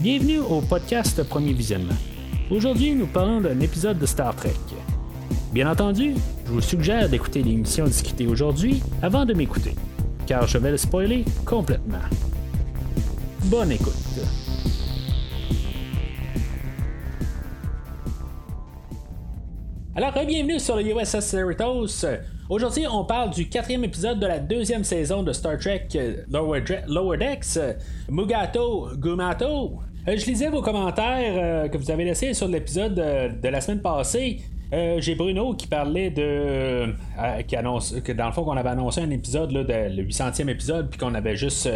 Bienvenue 0.00 0.38
au 0.38 0.60
podcast 0.60 1.20
Premier 1.24 1.52
Visionnement. 1.52 1.96
Aujourd'hui, 2.52 2.94
nous 2.94 3.08
parlons 3.08 3.40
d'un 3.40 3.58
épisode 3.58 3.98
de 3.98 4.06
Star 4.06 4.32
Trek. 4.36 4.54
Bien 5.52 5.68
entendu, 5.68 6.14
je 6.46 6.52
vous 6.52 6.60
suggère 6.60 7.08
d'écouter 7.08 7.42
l'émission 7.42 7.84
discutée 7.84 8.28
aujourd'hui 8.28 8.80
avant 9.02 9.24
de 9.24 9.34
m'écouter, 9.34 9.74
car 10.24 10.46
je 10.46 10.56
vais 10.58 10.70
le 10.70 10.76
spoiler 10.76 11.24
complètement. 11.44 11.98
Bonne 13.46 13.72
écoute. 13.72 13.92
Alors, 19.96 20.12
bienvenue 20.24 20.60
sur 20.60 20.76
le 20.76 20.82
USS 20.86 21.18
Cerritos. 21.18 22.06
Aujourd'hui, 22.48 22.86
on 22.86 23.04
parle 23.04 23.30
du 23.30 23.48
quatrième 23.48 23.82
épisode 23.82 24.20
de 24.20 24.26
la 24.26 24.38
deuxième 24.38 24.84
saison 24.84 25.24
de 25.24 25.32
Star 25.32 25.58
Trek 25.58 25.88
euh, 25.96 26.22
Lower, 26.30 26.62
Lower 26.86 27.18
Decks, 27.18 27.58
Mugato 28.08 28.90
Gumato. 28.94 29.80
Euh, 30.08 30.16
je 30.16 30.24
lisais 30.24 30.48
vos 30.48 30.62
commentaires 30.62 31.34
euh, 31.36 31.68
que 31.68 31.76
vous 31.76 31.90
avez 31.90 32.04
laissés 32.04 32.32
sur 32.32 32.48
l'épisode 32.48 32.94
de, 32.94 33.48
la 33.48 33.60
semaine 33.60 33.82
passée. 33.82 34.40
j'ai 34.72 35.14
Bruno 35.14 35.52
qui 35.52 35.66
parlait 35.66 36.08
de. 36.10 36.94
qui 37.46 37.56
annonce 37.56 37.94
que 38.02 38.12
dans 38.12 38.26
le 38.26 38.32
fond, 38.32 38.44
qu'on 38.44 38.56
avait 38.56 38.70
annoncé 38.70 39.02
un 39.02 39.10
épisode, 39.10 39.52
de, 39.52 39.60
le 39.60 40.02
800e 40.02 40.48
épisode, 40.48 40.88
puis 40.88 40.98
qu'on 40.98 41.14
avait 41.14 41.36
juste 41.36 41.68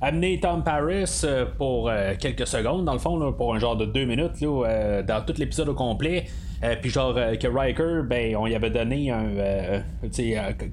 amené 0.00 0.38
Tom 0.38 0.62
Paris 0.62 1.22
pour 1.58 1.90
quelques 2.20 2.46
secondes, 2.46 2.84
dans 2.84 2.92
le 2.92 2.98
fond, 2.98 3.32
pour 3.32 3.54
un 3.54 3.58
genre 3.58 3.76
de 3.76 3.86
deux 3.86 4.04
minutes, 4.04 4.40
là, 4.40 5.02
dans 5.02 5.24
tout 5.24 5.34
l'épisode 5.36 5.68
au 5.68 5.74
complet. 5.74 6.26
Euh, 6.64 6.76
puis 6.80 6.90
genre 6.90 7.14
euh, 7.16 7.34
que 7.36 7.46
Riker, 7.46 8.02
ben, 8.08 8.36
on 8.36 8.46
y 8.46 8.54
avait 8.54 8.70
donné 8.70 9.10
un, 9.10 9.26
euh, 9.36 9.80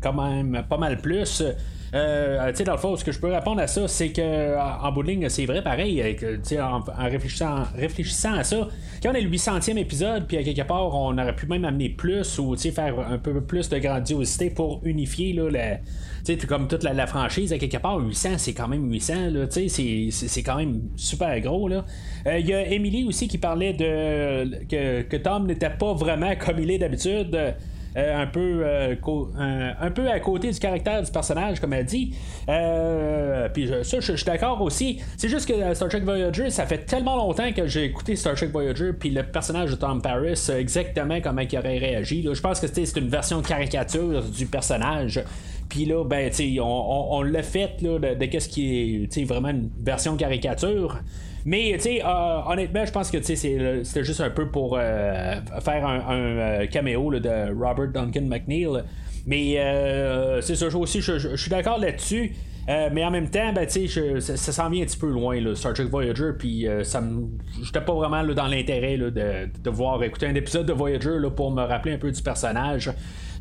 quand 0.01 0.13
même 0.13 0.63
pas 0.69 0.77
mal 0.77 1.01
plus. 1.01 1.43
Euh, 1.93 2.51
dans 2.65 2.71
le 2.71 2.77
fond, 2.77 2.95
ce 2.95 3.03
que 3.03 3.11
je 3.11 3.19
peux 3.19 3.31
répondre 3.31 3.59
à 3.61 3.67
ça, 3.67 3.85
c'est 3.87 4.09
que 4.09 4.57
en, 4.57 4.91
bout 4.93 5.03
de 5.03 5.09
ligne, 5.09 5.27
c'est 5.27 5.45
vrai 5.45 5.61
pareil, 5.61 6.01
en, 6.53 6.79
en 6.79 7.09
réfléchissant, 7.09 8.33
à 8.33 8.43
ça, 8.43 8.69
quand 9.03 9.11
on 9.11 9.13
est 9.13 9.21
le 9.21 9.29
800e 9.29 9.77
épisode, 9.77 10.25
puis 10.25 10.37
à 10.37 10.43
quelque 10.43 10.65
part, 10.65 10.93
on 10.95 11.17
aurait 11.17 11.35
pu 11.35 11.47
même 11.47 11.65
amener 11.65 11.89
plus 11.89 12.39
ou 12.39 12.55
faire 12.55 12.99
un 12.99 13.17
peu 13.17 13.41
plus 13.41 13.67
de 13.67 13.77
grandiosité 13.77 14.49
pour 14.49 14.79
unifier 14.85 15.33
là, 15.33 15.49
la, 15.49 15.75
tu 16.25 16.39
sais, 16.39 16.47
comme 16.47 16.69
toute 16.69 16.83
la, 16.83 17.07
franchise, 17.07 17.51
à 17.51 17.57
quelque 17.57 17.77
part, 17.77 17.97
800, 17.97 18.29
c'est 18.37 18.53
quand 18.53 18.69
même 18.69 18.89
800, 18.89 19.13
là, 19.31 19.47
tu 19.47 19.67
sais, 19.67 20.09
c'est 20.11 20.43
quand 20.43 20.57
même 20.57 20.81
super 20.95 21.37
gros, 21.41 21.67
là. 21.67 21.85
Euh, 22.25 22.39
il 22.39 22.47
y 22.47 22.53
a 22.53 22.71
Emily 22.71 23.03
aussi 23.03 23.27
qui 23.27 23.37
parlait 23.37 23.73
de 23.73 24.65
que, 24.65 25.01
que 25.01 25.17
Tom 25.17 25.47
n'était 25.47 25.71
pas 25.71 25.93
vraiment 25.93 26.35
comme 26.35 26.59
il 26.59 26.71
est 26.71 26.77
d'habitude. 26.77 27.55
Euh, 27.97 28.23
un, 28.23 28.27
peu, 28.27 28.61
euh, 28.63 28.95
un, 29.81 29.91
peu 29.91 30.09
à 30.09 30.19
côté 30.21 30.49
du 30.49 30.59
caractère 30.59 31.01
du 31.01 31.11
personnage, 31.11 31.59
comme 31.59 31.73
elle 31.73 31.85
dit. 31.85 32.13
puis 33.53 33.69
ça, 33.83 33.99
je 33.99 34.13
suis 34.13 34.25
d'accord 34.25 34.61
aussi. 34.61 35.01
C'est 35.17 35.27
juste 35.27 35.47
que 35.47 35.73
Star 35.73 35.89
Trek 35.89 35.99
Voyager, 36.01 36.49
ça 36.49 36.65
fait 36.65 36.85
tellement 36.85 37.17
longtemps 37.17 37.51
que 37.51 37.67
j'ai 37.67 37.83
écouté 37.83 38.15
Star 38.15 38.35
Trek 38.35 38.47
Voyager, 38.47 38.93
puis 38.93 39.09
le 39.09 39.23
personnage 39.23 39.71
de 39.71 39.75
Tom 39.75 40.01
Paris, 40.01 40.39
exactement 40.57 41.19
comment 41.21 41.41
il 41.41 41.57
aurait 41.57 41.79
réagi. 41.79 42.25
Je 42.31 42.41
pense 42.41 42.61
que 42.61 42.67
c'est 42.67 42.97
une 42.97 43.09
version 43.09 43.41
caricature 43.41 44.23
du 44.23 44.45
personnage. 44.45 45.21
Puis 45.67 45.85
là, 45.85 46.03
ben, 46.03 46.31
on, 46.59 47.07
on, 47.11 47.21
l'a 47.23 47.43
fait 47.43 47.81
là, 47.81 47.97
de, 47.97 48.25
qu'est-ce 48.25 48.49
qui 48.49 49.09
est 49.13 49.23
vraiment 49.25 49.49
une 49.49 49.69
version 49.81 50.15
caricature. 50.15 50.99
Mais, 51.45 51.71
tu 51.75 51.81
sais, 51.81 52.01
euh, 52.03 52.41
honnêtement, 52.45 52.85
je 52.85 52.91
pense 52.91 53.09
que 53.09 53.21
c'était 53.21 54.03
juste 54.03 54.21
un 54.21 54.29
peu 54.29 54.47
pour 54.47 54.77
euh, 54.77 55.35
faire 55.63 55.85
un, 55.85 56.11
euh, 56.11 56.67
caméo 56.67 57.11
de 57.19 57.53
Robert 57.53 57.89
Duncan 57.89 58.21
McNeil. 58.21 58.83
Mais 59.25 59.55
c'est 60.41 60.55
ça, 60.55 60.67
aussi, 60.75 61.01
je 61.01 61.35
suis 61.35 61.49
d'accord 61.49 61.79
là-dessus. 61.79 62.33
Euh, 62.69 62.89
mais 62.91 63.03
en 63.03 63.11
même 63.11 63.29
temps, 63.29 63.51
ben, 63.53 63.67
ça, 63.67 64.37
ça 64.37 64.51
s'en 64.51 64.69
vient 64.69 64.83
un 64.83 64.85
petit 64.85 64.97
peu 64.97 65.09
loin, 65.09 65.39
là, 65.41 65.55
Star 65.55 65.73
Trek 65.73 65.85
Voyager, 65.85 66.31
puis 66.37 66.67
euh, 66.67 66.83
ça 66.83 67.01
j'étais 67.63 67.81
pas 67.81 67.93
vraiment 67.93 68.23
dans 68.23 68.47
l'intérêt 68.47 68.97
de, 68.97 69.09
de 69.09 69.69
voir 69.69 70.03
écouter 70.03 70.27
un 70.27 70.35
épisode 70.35 70.67
de 70.67 70.73
Voyager 70.73 71.17
pour 71.35 71.51
me 71.51 71.63
rappeler 71.63 71.93
un 71.93 71.97
peu 71.97 72.11
du 72.11 72.21
personnage. 72.21 72.91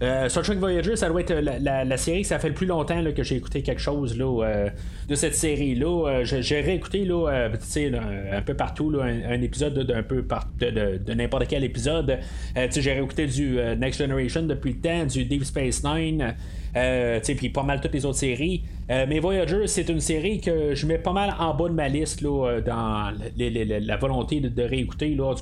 Euh, 0.02 0.28
Star 0.28 0.42
Trek 0.42 0.54
Voyager, 0.54 0.96
ça 0.96 1.08
doit 1.08 1.20
être 1.20 1.34
la, 1.34 1.96
série 1.96 2.24
ça 2.24 2.38
fait 2.38 2.48
le 2.48 2.54
plus 2.54 2.66
longtemps 2.66 3.04
que 3.14 3.22
j'ai 3.22 3.36
écouté 3.36 3.62
quelque 3.62 3.80
chose 3.80 4.16
là, 4.16 4.70
de 5.08 5.14
cette 5.14 5.34
série-là. 5.34 6.24
j'ai 6.24 6.60
réécouté 6.60 7.04
là, 7.04 7.48
un, 8.32 8.40
peu 8.42 8.54
partout 8.54 8.98
un, 8.98 9.42
épisode 9.42 9.78
d'un 9.80 10.02
peu 10.02 10.24
de, 10.58 10.96
de, 10.96 11.14
n'importe 11.14 11.48
quel 11.48 11.64
épisode. 11.64 12.18
j'ai 12.56 12.92
réécouté 12.92 13.26
du 13.26 13.58
Next 13.78 14.00
Generation 14.00 14.42
depuis 14.42 14.72
le 14.72 14.80
temps, 14.80 15.04
du 15.04 15.24
Deep 15.24 15.44
Space 15.44 15.84
Nine. 15.84 16.34
Euh, 16.76 17.20
puis 17.36 17.48
pas 17.48 17.62
mal 17.62 17.80
toutes 17.80 17.94
les 17.94 18.04
autres 18.04 18.18
séries. 18.18 18.62
Euh, 18.90 19.06
mais 19.08 19.20
Voyager, 19.20 19.66
c'est 19.66 19.88
une 19.88 20.00
série 20.00 20.40
que 20.40 20.74
je 20.74 20.86
mets 20.86 20.98
pas 20.98 21.12
mal 21.12 21.34
en 21.38 21.54
bas 21.54 21.68
de 21.68 21.74
ma 21.74 21.88
liste 21.88 22.22
là, 22.22 22.48
euh, 22.48 22.60
dans 22.60 23.12
la 23.38 23.96
volonté 23.96 24.40
de, 24.40 24.62
réécouter. 24.62 25.14
Là, 25.14 25.34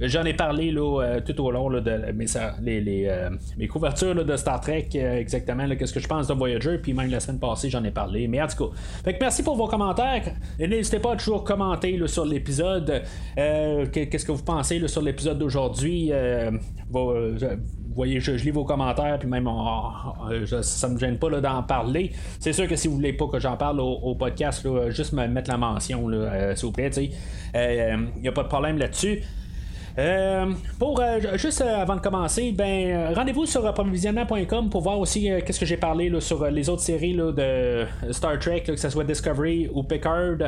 j'en 0.00 0.24
ai 0.24 0.34
parlé 0.34 0.70
là, 0.70 1.20
tout 1.24 1.40
au 1.42 1.50
long 1.50 1.70
de 1.70 2.12
mes, 2.12 3.68
couvertures 3.68 4.24
de 4.24 4.36
Star 4.36 4.60
Trek, 4.60 4.88
exactement 4.94 5.68
qu'est-ce 5.76 5.92
que 5.92 6.00
je 6.00 6.08
pense 6.08 6.28
de 6.28 6.34
Voyager, 6.34 6.78
puis 6.78 6.92
même 6.92 7.10
la 7.10 7.20
semaine 7.20 7.40
passée, 7.40 7.70
j'en 7.70 7.84
ai 7.84 7.90
parlé. 7.90 8.28
Mais 8.28 8.40
en 8.40 8.46
tout 8.46 8.68
cas, 8.68 8.76
fait 9.04 9.16
merci 9.20 9.42
pour 9.42 9.56
vos 9.56 9.66
commentaires. 9.66 10.22
N'hésitez 10.58 10.98
pas 10.98 11.12
à 11.12 11.16
toujours 11.16 11.44
commenter 11.44 12.00
sur 12.06 12.24
l'épisode. 12.24 13.02
qu'est-ce 13.36 14.24
que 14.24 14.32
vous 14.32 14.44
pensez 14.44 14.86
sur 14.88 15.02
l'épisode 15.02 15.38
d'aujourd'hui? 15.38 16.12
Voyez, 18.00 18.20
je, 18.20 18.32
lis 18.32 18.50
vos 18.50 18.64
commentaires, 18.64 19.18
puis 19.18 19.28
même 19.28 19.48
ça 20.62 20.88
me 20.88 20.98
gêne 20.98 21.18
pas 21.18 21.28
d'en 21.40 21.62
parler. 21.62 22.12
C'est 22.38 22.52
sûr 22.52 22.66
que 22.66 22.76
si 22.76 22.88
vous 22.88 22.94
voulez 22.94 23.12
pas 23.12 23.26
que 23.28 23.38
j'en 23.38 23.56
parle 23.56 23.80
au, 23.80 24.14
podcast, 24.14 24.66
juste 24.90 25.12
me 25.12 25.26
mettre 25.26 25.50
la 25.50 25.56
mention, 25.56 26.08
euh, 26.10 26.54
s'il 26.54 26.66
vous 26.66 26.72
plaît. 26.72 26.90
Il 26.94 28.20
n'y 28.20 28.28
a 28.28 28.32
pas 28.32 28.42
de 28.42 28.48
problème 28.48 28.78
là-dessus. 28.78 29.22
Euh, 30.00 30.46
pour 30.78 31.00
euh, 31.00 31.20
juste 31.36 31.60
avant 31.60 31.96
de 31.96 32.00
commencer, 32.00 32.52
ben 32.52 33.12
rendez-vous 33.14 33.44
sur 33.44 33.72
provisionnement.com 33.72 34.70
pour 34.70 34.80
voir 34.80 34.98
aussi 34.98 35.30
qu'est-ce 35.44 35.60
que 35.60 35.66
j'ai 35.66 35.76
parlé 35.76 36.10
sur 36.20 36.44
les 36.46 36.68
autres 36.68 36.82
séries 36.82 37.14
de 37.14 37.84
Star 38.10 38.38
Trek, 38.38 38.62
que 38.62 38.76
ce 38.76 38.88
soit 38.88 39.04
Discovery 39.04 39.68
ou 39.72 39.82
Picard. 39.82 40.38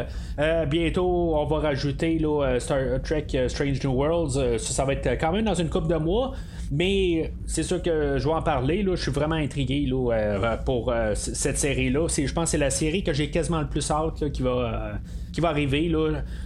bientôt, 0.69 1.37
on 1.37 1.45
va 1.45 1.59
rajouter 1.59 2.21
Star 2.59 2.79
Trek 3.05 3.27
Strange 3.49 3.85
New 3.85 3.93
Worlds. 3.93 4.59
Ça, 4.59 4.85
va 4.85 4.95
être 4.95 5.21
quand 5.21 5.33
même 5.33 5.45
dans 5.45 5.55
une 5.55 5.69
coupe 5.69 5.89
de 5.89 5.97
mois. 5.97 6.33
Mais 6.75 7.31
c'est 7.45 7.63
sûr 7.63 7.83
que 7.83 8.17
je 8.17 8.27
vais 8.27 8.35
en 8.35 8.41
parler. 8.41 8.83
Là, 8.83 8.97
je 8.97 9.03
suis 9.03 9.13
vraiment 9.13 9.35
intrigué 9.35 9.85
là, 9.87 10.11
euh, 10.15 10.57
pour 10.57 10.91
euh, 10.91 11.15
cette 11.15 11.59
série-là. 11.59 12.09
Je 12.09 12.33
pense 12.33 12.45
que 12.45 12.51
c'est 12.53 12.59
la 12.59 12.71
série 12.71 13.05
que 13.05 13.13
j'ai 13.13 13.31
quasiment 13.31 13.61
le 13.61 13.69
plus 13.69 13.91
hâte 13.91 14.33
qui 14.33 14.43
va. 14.43 14.95
Euh, 15.33 15.35
qui 15.35 15.41
va 15.41 15.49
arriver. 15.49 15.91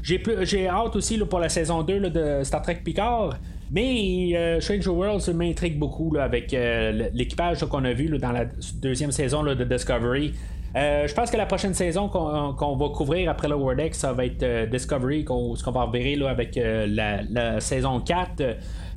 J'ai, 0.03 0.69
hâte 0.69 0.97
aussi 0.97 1.19
pour 1.19 1.41
la 1.41 1.49
saison 1.49 1.83
2 1.83 2.11
de 2.11 2.45
Star 2.45 2.63
Trek 2.63 2.81
Picard. 2.85 3.37
Mais 3.71 4.61
Stranger 4.61 4.91
Worlds 4.91 5.33
m'intrigue 5.35 5.77
beaucoup 5.77 6.15
avec 6.21 6.53
l'équipage 7.13 7.65
qu'on 7.65 7.85
a 7.85 7.93
vu 7.93 8.09
dans 8.19 8.31
la 8.31 8.45
deuxième 8.81 9.11
saison 9.11 9.43
de 9.43 9.65
Discovery. 9.65 10.35
Je 10.77 11.15
pense 11.15 11.31
que 11.31 11.37
la 11.37 11.47
prochaine 11.47 11.75
saison 11.75 12.09
qu'on, 12.09 12.77
va 12.77 12.89
couvrir 12.91 13.31
après 13.31 13.49
le 13.49 13.55
World 13.55 13.81
X, 13.87 13.99
ça 13.99 14.13
va 14.13 14.27
être 14.27 14.71
Discovery, 14.71 15.25
qu'on, 15.25 15.57
ce 15.57 15.65
qu'on 15.65 15.73
va 15.73 15.85
reverrer 15.85 16.19
avec 16.29 16.57
la, 16.57 17.23
la, 17.23 17.61
saison 17.61 18.01
4. 18.01 18.43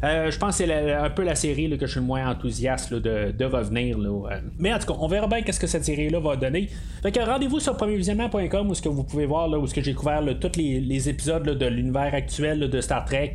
Euh, 0.01 0.31
je 0.31 0.38
pense 0.38 0.57
que 0.57 0.66
c'est 0.66 0.94
un 0.94 1.09
peu 1.09 1.23
la 1.23 1.35
série 1.35 1.69
que 1.78 1.85
je 1.85 1.91
suis 1.91 2.00
le 2.00 2.06
moins 2.06 2.29
enthousiaste 2.29 2.94
de, 2.94 3.45
revenir. 3.45 3.97
Euh. 3.97 4.39
Mais 4.57 4.73
en 4.73 4.79
tout 4.79 4.88
cas, 4.88 5.00
on 5.00 5.07
verra 5.07 5.28
bien 5.28 5.41
qu'est-ce 5.41 5.59
que 5.59 5.68
cette 5.68 5.84
série-là 5.84 6.19
va 6.19 6.35
donner. 6.35 6.69
Fait 7.01 7.12
que 7.12 7.19
rendez-vous 7.19 7.59
sur 7.59 7.75
premiervisionnement.com 7.75 8.69
où 8.69 8.75
ce 8.75 8.81
que 8.81 8.89
vous 8.89 9.03
pouvez 9.03 9.25
voir 9.25 9.47
là, 9.50 9.59
où 9.59 9.68
ce 9.68 9.73
que 9.73 9.81
j'ai 9.81 9.94
couvert 9.94 10.23
tous 10.39 10.57
les, 10.57 11.09
épisodes 11.09 11.44
de 11.44 11.66
l'univers 11.66 12.13
actuel 12.13 12.69
de 12.69 12.81
Star 12.81 13.03
Trek. 13.06 13.34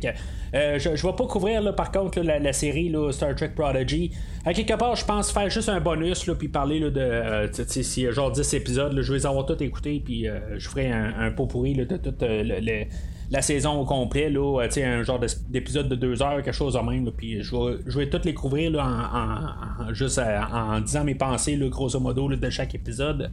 Euh, 0.55 0.79
je 0.79 0.89
ne 0.89 0.95
vais 0.95 1.15
pas 1.15 1.27
couvrir 1.27 1.75
par 1.75 1.91
contre 1.91 2.21
la, 2.21 2.53
série 2.53 2.93
Star 3.11 3.35
Trek 3.35 3.51
Prodigy. 3.55 4.11
À 4.45 4.53
quelque 4.53 4.75
part, 4.75 4.95
je 4.95 5.05
pense 5.05 5.31
faire 5.31 5.49
juste 5.49 5.69
un 5.69 5.81
bonus 5.81 6.29
puis 6.37 6.47
parler 6.47 6.79
de 6.79 7.49
si 7.67 8.11
genre 8.11 8.31
10 8.31 8.53
épisodes, 8.53 8.99
je 9.01 9.11
vais 9.11 9.17
les 9.17 9.25
avoir 9.25 9.45
tous 9.45 9.61
écoutés 9.61 10.01
puis 10.03 10.27
je 10.57 10.69
ferai 10.69 10.91
un, 10.91 11.31
pot 11.31 11.45
pourri 11.47 11.73
de 11.73 11.83
tout 11.83 12.13
le 12.21 12.85
la 13.31 13.41
saison 13.41 13.81
au 13.81 13.85
complet, 13.85 14.29
là, 14.29 14.61
euh, 14.61 14.99
un 14.99 15.03
genre 15.03 15.19
d'épisode 15.49 15.89
de 15.89 15.95
deux 15.95 16.21
heures, 16.21 16.41
quelque 16.41 16.53
chose 16.53 16.73
de 16.73 16.79
même. 16.79 17.09
Puis 17.11 17.41
je 17.41 17.55
vais, 17.55 17.77
je 17.85 17.97
vais 17.97 18.09
tout 18.09 18.21
les 18.23 18.33
couvrir 18.33 18.73
en, 18.79 19.87
euh, 19.89 20.79
disant 20.81 21.03
mes 21.03 21.15
pensées, 21.15 21.55
là, 21.55 21.67
grosso 21.67 21.99
modo, 21.99 22.29
de 22.29 22.49
chaque 22.49 22.75
épisode. 22.75 23.31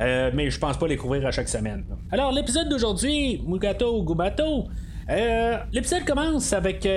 Euh, 0.00 0.30
mais 0.34 0.50
je 0.50 0.58
pense 0.58 0.76
pas 0.76 0.88
les 0.88 0.96
couvrir 0.96 1.26
à 1.26 1.30
chaque 1.30 1.48
semaine. 1.48 1.84
Alors, 2.10 2.32
l'épisode 2.32 2.68
d'aujourd'hui, 2.68 3.40
Mugato 3.46 4.02
Gubato. 4.02 4.66
L'épisode 5.08 6.04
commence 6.04 6.52
avec 6.52 6.88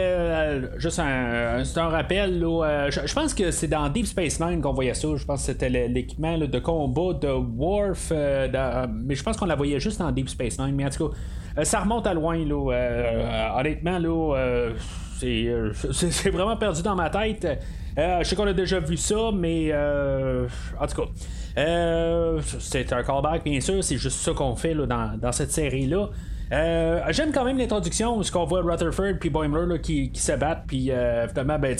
juste 0.77 0.99
un, 0.99 1.89
rappel. 1.89 2.39
je, 2.39 3.13
pense 3.13 3.33
que 3.33 3.51
c'est 3.51 3.67
dans 3.67 3.89
Deep 3.89 4.05
Space 4.05 4.39
Nine 4.39 4.61
qu'on 4.61 4.73
voyait 4.73 4.93
ça. 4.93 5.07
Je 5.15 5.25
pense 5.25 5.41
que 5.41 5.45
c'était 5.47 5.69
l'équipement 5.69 6.37
de 6.37 6.59
combat 6.59 7.13
de 7.13 7.27
Worf. 7.27 8.11
mais 8.11 9.15
je 9.15 9.23
pense 9.23 9.37
qu'on 9.37 9.45
la 9.45 9.55
voyait 9.55 9.79
juste 9.79 9.99
dans 9.99 10.11
Deep 10.11 10.29
Space 10.29 10.57
Nine. 10.59 10.75
Mais 10.75 10.85
en 10.85 10.89
tout 10.89 11.09
cas, 11.09 11.15
euh, 11.57 11.63
ça 11.63 11.79
remonte 11.79 12.05
à 12.07 12.13
loin. 12.13 12.37
Euh, 12.39 13.49
honnêtement, 13.55 13.99
euh, 14.35 14.73
c'est 15.19 16.29
vraiment 16.29 16.55
perdu 16.57 16.81
dans 16.83 16.95
ma 16.95 17.09
tête. 17.09 17.47
je 17.97 18.23
sais 18.23 18.35
qu'on 18.35 18.47
a 18.47 18.53
déjà 18.53 18.79
vu 18.79 18.97
ça, 18.97 19.31
mais 19.33 19.73
en 19.73 20.87
tout 20.87 21.01
cas, 21.01 21.07
c'est 22.59 22.93
un 22.93 23.03
callback, 23.03 23.43
bien 23.43 23.59
sûr. 23.59 23.83
C'est 23.83 23.97
juste 23.97 24.19
ça 24.19 24.33
qu'on 24.33 24.55
fait 24.55 24.75
dans, 24.75 25.31
cette 25.31 25.51
série-là. 25.51 26.09
J'aime 26.49 27.31
quand 27.33 27.43
même 27.43 27.57
l'introduction 27.57 28.17
où 28.17 28.23
on 28.35 28.45
voit 28.45 28.61
Rutherford 28.61 29.19
puis 29.19 29.29
Boimler 29.29 29.79
qui, 29.81 30.11
se 30.13 30.31
battent 30.33 30.63
puis 30.67 30.91
finalement 31.29 31.59
ben 31.59 31.77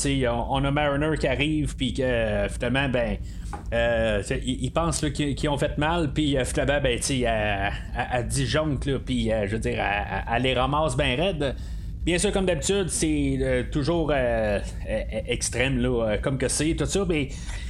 on, 0.50 0.64
a 0.64 0.72
Mariner 0.72 1.18
qui 1.18 1.28
arrive 1.28 1.76
puis 1.76 1.94
que 1.94 2.48
finalement 2.50 2.90
ben 2.90 3.18
ils, 4.42 4.72
pensent 4.72 5.06
qu'ils 5.12 5.50
ont 5.50 5.58
fait 5.58 5.78
mal 5.78 6.12
puis 6.14 6.38
finalement 6.44 6.82
ben 6.82 7.00
à, 7.28 7.68
à, 7.96 8.18
à 8.18 8.24
puis 8.24 9.30
je 9.30 9.52
veux 9.52 9.60
dire 9.60 9.84
elle 10.32 10.44
les 10.44 10.54
ramasse 10.54 10.98
bien 10.98 11.16
raide 11.16 11.56
Bien 12.08 12.18
sûr, 12.20 12.32
comme 12.32 12.46
d'habitude, 12.46 12.88
c'est 12.88 13.38
euh, 13.42 13.64
toujours 13.70 14.12
euh, 14.14 14.60
euh, 14.90 15.02
extrême, 15.28 15.78
là, 15.80 16.18
comme 16.24 16.38
que 16.38 16.48
c'est, 16.48 16.74
tout 16.74 16.86
ça. 16.86 17.04
Mais, 17.06 17.28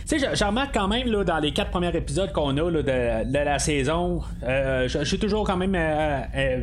tu 0.07 0.19
sais, 0.19 0.35
j'en 0.35 0.49
remarque 0.49 0.75
quand 0.75 0.87
même, 0.87 1.07
là, 1.07 1.23
dans 1.23 1.39
les 1.39 1.51
quatre 1.53 1.71
premiers 1.71 1.95
épisodes 1.95 2.31
qu'on 2.31 2.55
a 2.55 2.69
là, 2.69 2.83
de, 3.23 3.33
la 3.33 3.57
saison, 3.57 4.21
je 4.43 5.03
suis 5.05 5.17
toujours 5.17 5.43
quand 5.43 5.57
même. 5.57 5.75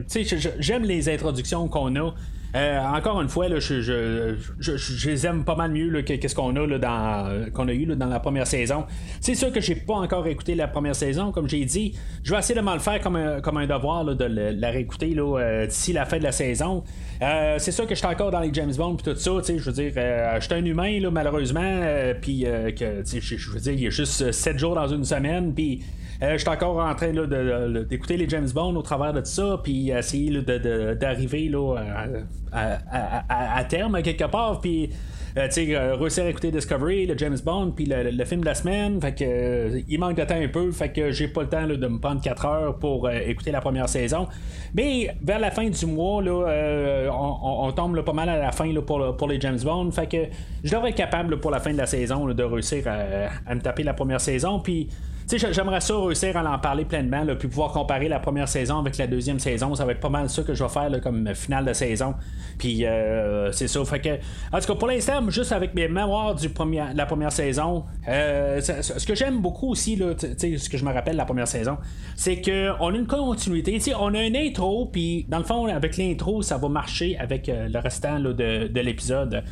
tu 0.08 0.24
sais, 0.24 0.52
j'aime 0.60 0.84
les 0.84 1.08
introductions 1.08 1.66
qu'on 1.66 1.96
a. 1.96 2.14
Euh, 2.54 2.78
encore 2.80 3.20
une 3.20 3.28
fois, 3.28 3.46
je, 3.58 5.06
les 5.08 5.26
aime 5.26 5.44
pas 5.44 5.56
mal 5.56 5.72
mieux 5.72 6.02
que 6.02 6.28
ce 6.28 6.34
qu'on 6.34 6.54
a 6.54 6.78
dans 6.78 7.50
qu'on 7.52 7.68
a 7.68 7.72
eu 7.72 7.86
dans 7.86 8.06
la 8.06 8.20
première 8.20 8.46
saison. 8.46 8.84
C'est 9.20 9.34
sûr 9.34 9.52
que 9.52 9.60
j'ai 9.60 9.74
pas 9.74 9.94
encore 9.94 10.26
écouté 10.26 10.54
la 10.54 10.68
première 10.68 10.94
saison, 10.94 11.32
comme 11.32 11.48
j'ai 11.48 11.64
dit. 11.64 11.94
Je 12.22 12.32
vais 12.32 12.38
essayer 12.38 12.54
de 12.54 12.64
m'en 12.64 12.74
le 12.74 12.80
faire 12.80 13.00
comme 13.00 13.16
un, 13.16 13.66
devoir 13.66 14.04
de 14.04 14.24
la 14.24 14.70
réécouter 14.70 15.14
euh, 15.18 15.66
d'ici 15.66 15.92
la 15.92 16.04
fin 16.04 16.18
de 16.18 16.22
la 16.22 16.32
saison. 16.32 16.84
Euh, 17.22 17.56
c'est 17.58 17.72
sûr 17.72 17.86
que 17.86 17.94
je 17.94 17.98
suis 17.98 18.06
encore 18.06 18.30
dans 18.30 18.40
les 18.40 18.52
James 18.52 18.72
Bond 18.76 18.96
et 18.96 19.02
tout 19.02 19.16
ça, 19.16 19.30
je 19.46 19.52
veux 19.54 19.72
dire, 19.72 19.92
je 19.94 20.44
suis 20.44 20.54
un 20.54 20.64
humain 20.64 21.00
malheureusement, 21.10 21.80
puis 22.20 22.44
je 22.44 23.50
veux 23.50 23.60
dire, 23.60 23.72
il 23.72 23.80
y 23.80 23.86
a 23.86 23.90
juste 23.90 24.30
7 24.30 24.58
jours 24.58 24.74
dans 24.74 24.88
une 24.88 25.04
semaine, 25.04 25.52
puis 25.54 25.82
euh, 25.82 26.03
je 26.20 26.36
suis 26.36 26.48
encore 26.48 26.78
en 26.78 26.94
train 26.94 27.12
d'écouter 27.84 28.16
les 28.16 28.28
James 28.28 28.48
Bond 28.54 28.74
au 28.76 28.82
travers 28.82 29.12
de 29.12 29.20
tout 29.20 29.26
ça, 29.26 29.60
puis 29.62 29.90
essayer 29.90 30.30
d'arriver 30.42 31.50
à, 32.52 33.64
terme 33.64 34.02
quelque 34.02 34.24
part, 34.24 34.60
puis 34.60 34.90
euh, 35.36 35.48
euh, 35.58 35.96
réussir 35.96 36.24
à 36.24 36.28
écouter 36.28 36.52
Discovery, 36.52 37.06
le 37.06 37.18
James 37.18 37.36
Bond, 37.44 37.72
puis 37.72 37.86
le, 37.86 38.24
film 38.24 38.42
de 38.42 38.46
la 38.46 38.54
semaine. 38.54 39.00
Fait 39.00 39.14
que 39.14 39.82
il 39.88 39.98
manque 39.98 40.16
de 40.16 40.22
temps 40.22 40.36
un 40.40 40.46
peu, 40.46 40.70
fait 40.70 40.90
que 40.90 41.10
j'ai 41.10 41.26
pas 41.26 41.42
le 41.42 41.48
temps 41.48 41.66
de 41.66 41.86
me 41.88 41.98
prendre 41.98 42.20
4 42.20 42.46
heures 42.46 42.78
pour 42.78 43.10
écouter 43.10 43.50
la 43.50 43.60
première 43.60 43.88
saison. 43.88 44.28
Mais 44.74 45.16
vers 45.22 45.40
la 45.40 45.50
fin 45.50 45.68
du 45.68 45.86
mois, 45.86 46.22
on, 46.22 47.72
tombe 47.72 48.00
pas 48.02 48.12
mal 48.12 48.28
à 48.28 48.38
la 48.38 48.52
fin 48.52 48.72
pour, 48.86 49.16
pour 49.16 49.28
les 49.28 49.40
James 49.40 49.58
Bond. 49.58 49.90
Fait 49.90 50.06
que 50.06 50.28
je 50.62 50.70
devrais 50.70 50.90
être 50.90 50.96
capable 50.96 51.40
pour 51.40 51.50
la 51.50 51.58
fin 51.58 51.72
de 51.72 51.78
la 51.78 51.86
saison 51.86 52.26
de 52.26 52.42
réussir 52.44 52.86
à, 52.86 53.50
à, 53.50 53.54
me 53.56 53.60
taper 53.60 53.82
la 53.82 53.94
première 53.94 54.20
saison. 54.20 54.60
Puis 54.60 54.88
j'aimerais 55.30 55.80
ça 55.80 55.98
réussir 55.98 56.36
à 56.36 56.54
en 56.54 56.58
parler 56.58 56.84
pleinement, 56.84 57.24
puis 57.38 57.48
pouvoir 57.48 57.72
comparer 57.72 58.08
la 58.08 58.18
première 58.18 58.48
saison 58.48 58.78
avec 58.78 58.96
la 58.98 59.06
deuxième 59.06 59.38
saison. 59.38 59.74
Ça 59.74 59.84
va 59.84 59.92
être 59.92 60.00
pas 60.00 60.08
mal 60.08 60.28
ça 60.28 60.42
que 60.42 60.54
je 60.54 60.62
vais 60.62 60.70
faire 60.70 60.90
comme 61.02 61.34
finale 61.34 61.64
de 61.64 61.72
saison. 61.72 62.14
Puis 62.58 62.84
euh, 62.84 63.50
c'est 63.52 63.68
ça. 63.68 63.80
Que, 63.98 64.18
en 64.52 64.60
tout 64.60 64.66
cas, 64.66 64.74
pour 64.74 64.88
l'instant, 64.88 65.28
juste 65.30 65.52
avec 65.52 65.74
mes 65.74 65.88
mémoires 65.88 66.34
du 66.34 66.48
premier, 66.48 66.84
la 66.94 67.06
première 67.06 67.32
saison, 67.32 67.84
euh, 68.08 68.60
ce 68.60 69.06
que 69.06 69.14
j'aime 69.14 69.40
beaucoup 69.40 69.70
aussi, 69.70 69.96
là, 69.96 70.14
ce 70.18 70.68
que 70.68 70.76
je 70.76 70.84
me 70.84 70.92
rappelle 70.92 71.14
de 71.14 71.18
la 71.18 71.24
première 71.24 71.48
saison, 71.48 71.78
c'est 72.16 72.40
qu'on 72.40 72.88
a 72.88 72.96
une 72.96 73.06
continuité. 73.06 73.80
on 73.98 74.14
a 74.14 74.22
une 74.22 74.36
intro, 74.36 74.86
puis 74.86 75.26
dans 75.28 75.38
le 75.38 75.44
fond, 75.44 75.66
avec 75.66 75.96
l'intro, 75.96 76.42
ça 76.42 76.56
va 76.58 76.68
marcher 76.68 77.16
avec 77.18 77.48
euh, 77.48 77.68
le 77.68 77.78
restant 77.78 78.20
de 78.20 78.80
l'épisode. 78.80 79.42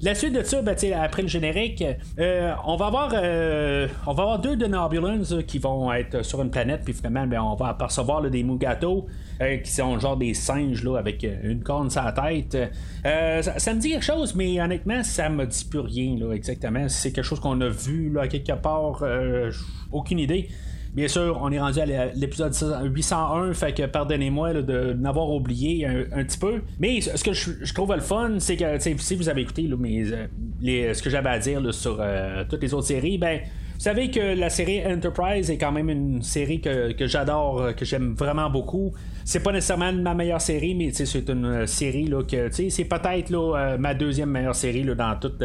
La 0.00 0.14
suite 0.14 0.32
de 0.32 0.44
ça, 0.44 0.62
ben, 0.62 0.76
après 0.94 1.22
le 1.22 1.28
générique, 1.28 1.84
euh, 2.20 2.54
on 2.64 2.76
va 2.76 2.86
avoir 2.86 3.10
euh, 3.14 3.88
on 4.06 4.12
va 4.12 4.22
avoir 4.22 4.38
deux 4.38 4.54
de 4.54 4.66
Nobulans 4.66 5.42
qui 5.46 5.58
vont 5.58 5.92
être 5.92 6.24
sur 6.24 6.40
une 6.40 6.50
planète, 6.50 6.82
puis 6.84 6.94
finalement, 6.94 7.26
ben, 7.26 7.40
on 7.40 7.56
va 7.56 7.68
apercevoir 7.68 8.22
des 8.22 8.42
Mugato. 8.44 9.06
Euh, 9.40 9.58
qui 9.58 9.70
sont 9.70 9.96
genre 10.00 10.16
des 10.16 10.34
singes 10.34 10.82
là, 10.82 10.96
avec 10.98 11.24
une 11.44 11.62
corne 11.62 11.90
sur 11.90 12.02
la 12.02 12.10
tête. 12.10 12.56
ça, 13.04 13.74
me 13.74 13.78
dit 13.78 13.90
quelque 13.90 14.04
chose, 14.04 14.34
mais 14.34 14.60
honnêtement, 14.60 15.04
ça 15.04 15.28
me 15.28 15.46
dit 15.46 15.64
plus 15.64 15.78
rien 15.78 16.16
là, 16.18 16.32
exactement. 16.32 16.88
C'est 16.88 17.12
quelque 17.12 17.24
chose 17.24 17.38
qu'on 17.38 17.60
a 17.60 17.68
vu 17.68 18.10
là, 18.10 18.26
quelque 18.26 18.52
part, 18.54 19.04
aucune 19.92 20.18
idée. 20.18 20.48
Bien 20.98 21.06
sûr, 21.06 21.38
on 21.40 21.52
est 21.52 21.60
rendu 21.60 21.78
à 21.78 21.86
l'épisode 22.12 22.52
801, 22.82 23.54
fait 23.54 23.72
que 23.72 23.86
pardonnez-moi 23.86 24.52
de 24.54 24.94
n'avoir 24.94 25.30
oublié 25.30 25.86
un, 25.86 26.24
petit 26.24 26.38
peu. 26.38 26.60
Mais 26.80 27.00
ce 27.00 27.22
que 27.22 27.32
je, 27.32 27.72
trouve 27.72 27.94
le 27.94 28.00
fun, 28.00 28.40
c'est 28.40 28.56
que 28.56 28.80
si 28.80 29.14
vous 29.14 29.28
avez 29.28 29.42
écouté 29.42 29.70
euh, 29.70 30.94
ce 30.94 31.00
que 31.00 31.08
j'avais 31.08 31.28
à 31.28 31.38
dire 31.38 31.72
sur 31.72 31.98
euh, 32.00 32.42
toutes 32.50 32.62
les 32.62 32.74
autres 32.74 32.88
séries, 32.88 33.16
ben 33.16 33.38
vous 33.78 33.84
savez 33.84 34.10
que 34.10 34.34
la 34.34 34.50
série 34.50 34.84
Enterprise 34.84 35.52
est 35.52 35.56
quand 35.56 35.70
même 35.70 35.88
une 35.88 36.20
série 36.20 36.60
que, 36.60 37.06
j'adore, 37.06 37.60
euh, 37.60 37.72
que 37.72 37.84
j'aime 37.84 38.14
vraiment 38.14 38.50
beaucoup. 38.50 38.92
C'est 39.24 39.40
pas 39.40 39.52
nécessairement 39.52 39.92
ma 39.92 40.14
meilleure 40.14 40.40
série, 40.40 40.74
mais 40.74 40.90
c'est 40.92 41.28
une 41.28 41.44
euh, 41.44 41.66
série 41.66 42.12
que 42.28 42.50
c'est 42.50 42.84
peut-être 42.86 43.32
euh, 43.32 43.78
ma 43.78 43.94
deuxième 43.94 44.30
meilleure 44.30 44.56
série 44.56 44.82
dans 44.82 45.14
toutes 45.20 45.44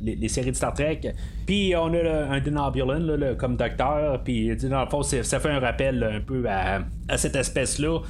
les, 0.00 0.28
séries 0.28 0.50
de 0.50 0.56
Star 0.56 0.74
Trek. 0.74 1.02
Puis 1.46 1.72
on 1.76 1.94
a 1.94 2.34
un 2.34 2.40
Denobulan 2.40 3.36
comme 3.38 3.54
docteur, 3.54 4.24
puis 4.24 4.56
dans 4.56 4.82
le 4.82 4.90
fond, 4.90 5.04
ça 5.04 5.38
fait 5.38 5.50
un 5.50 5.60
rappel 5.60 6.02
un 6.02 6.20
peu 6.20 6.46
à, 6.48 6.80
cette 7.16 7.36
espèce-là. 7.36 8.00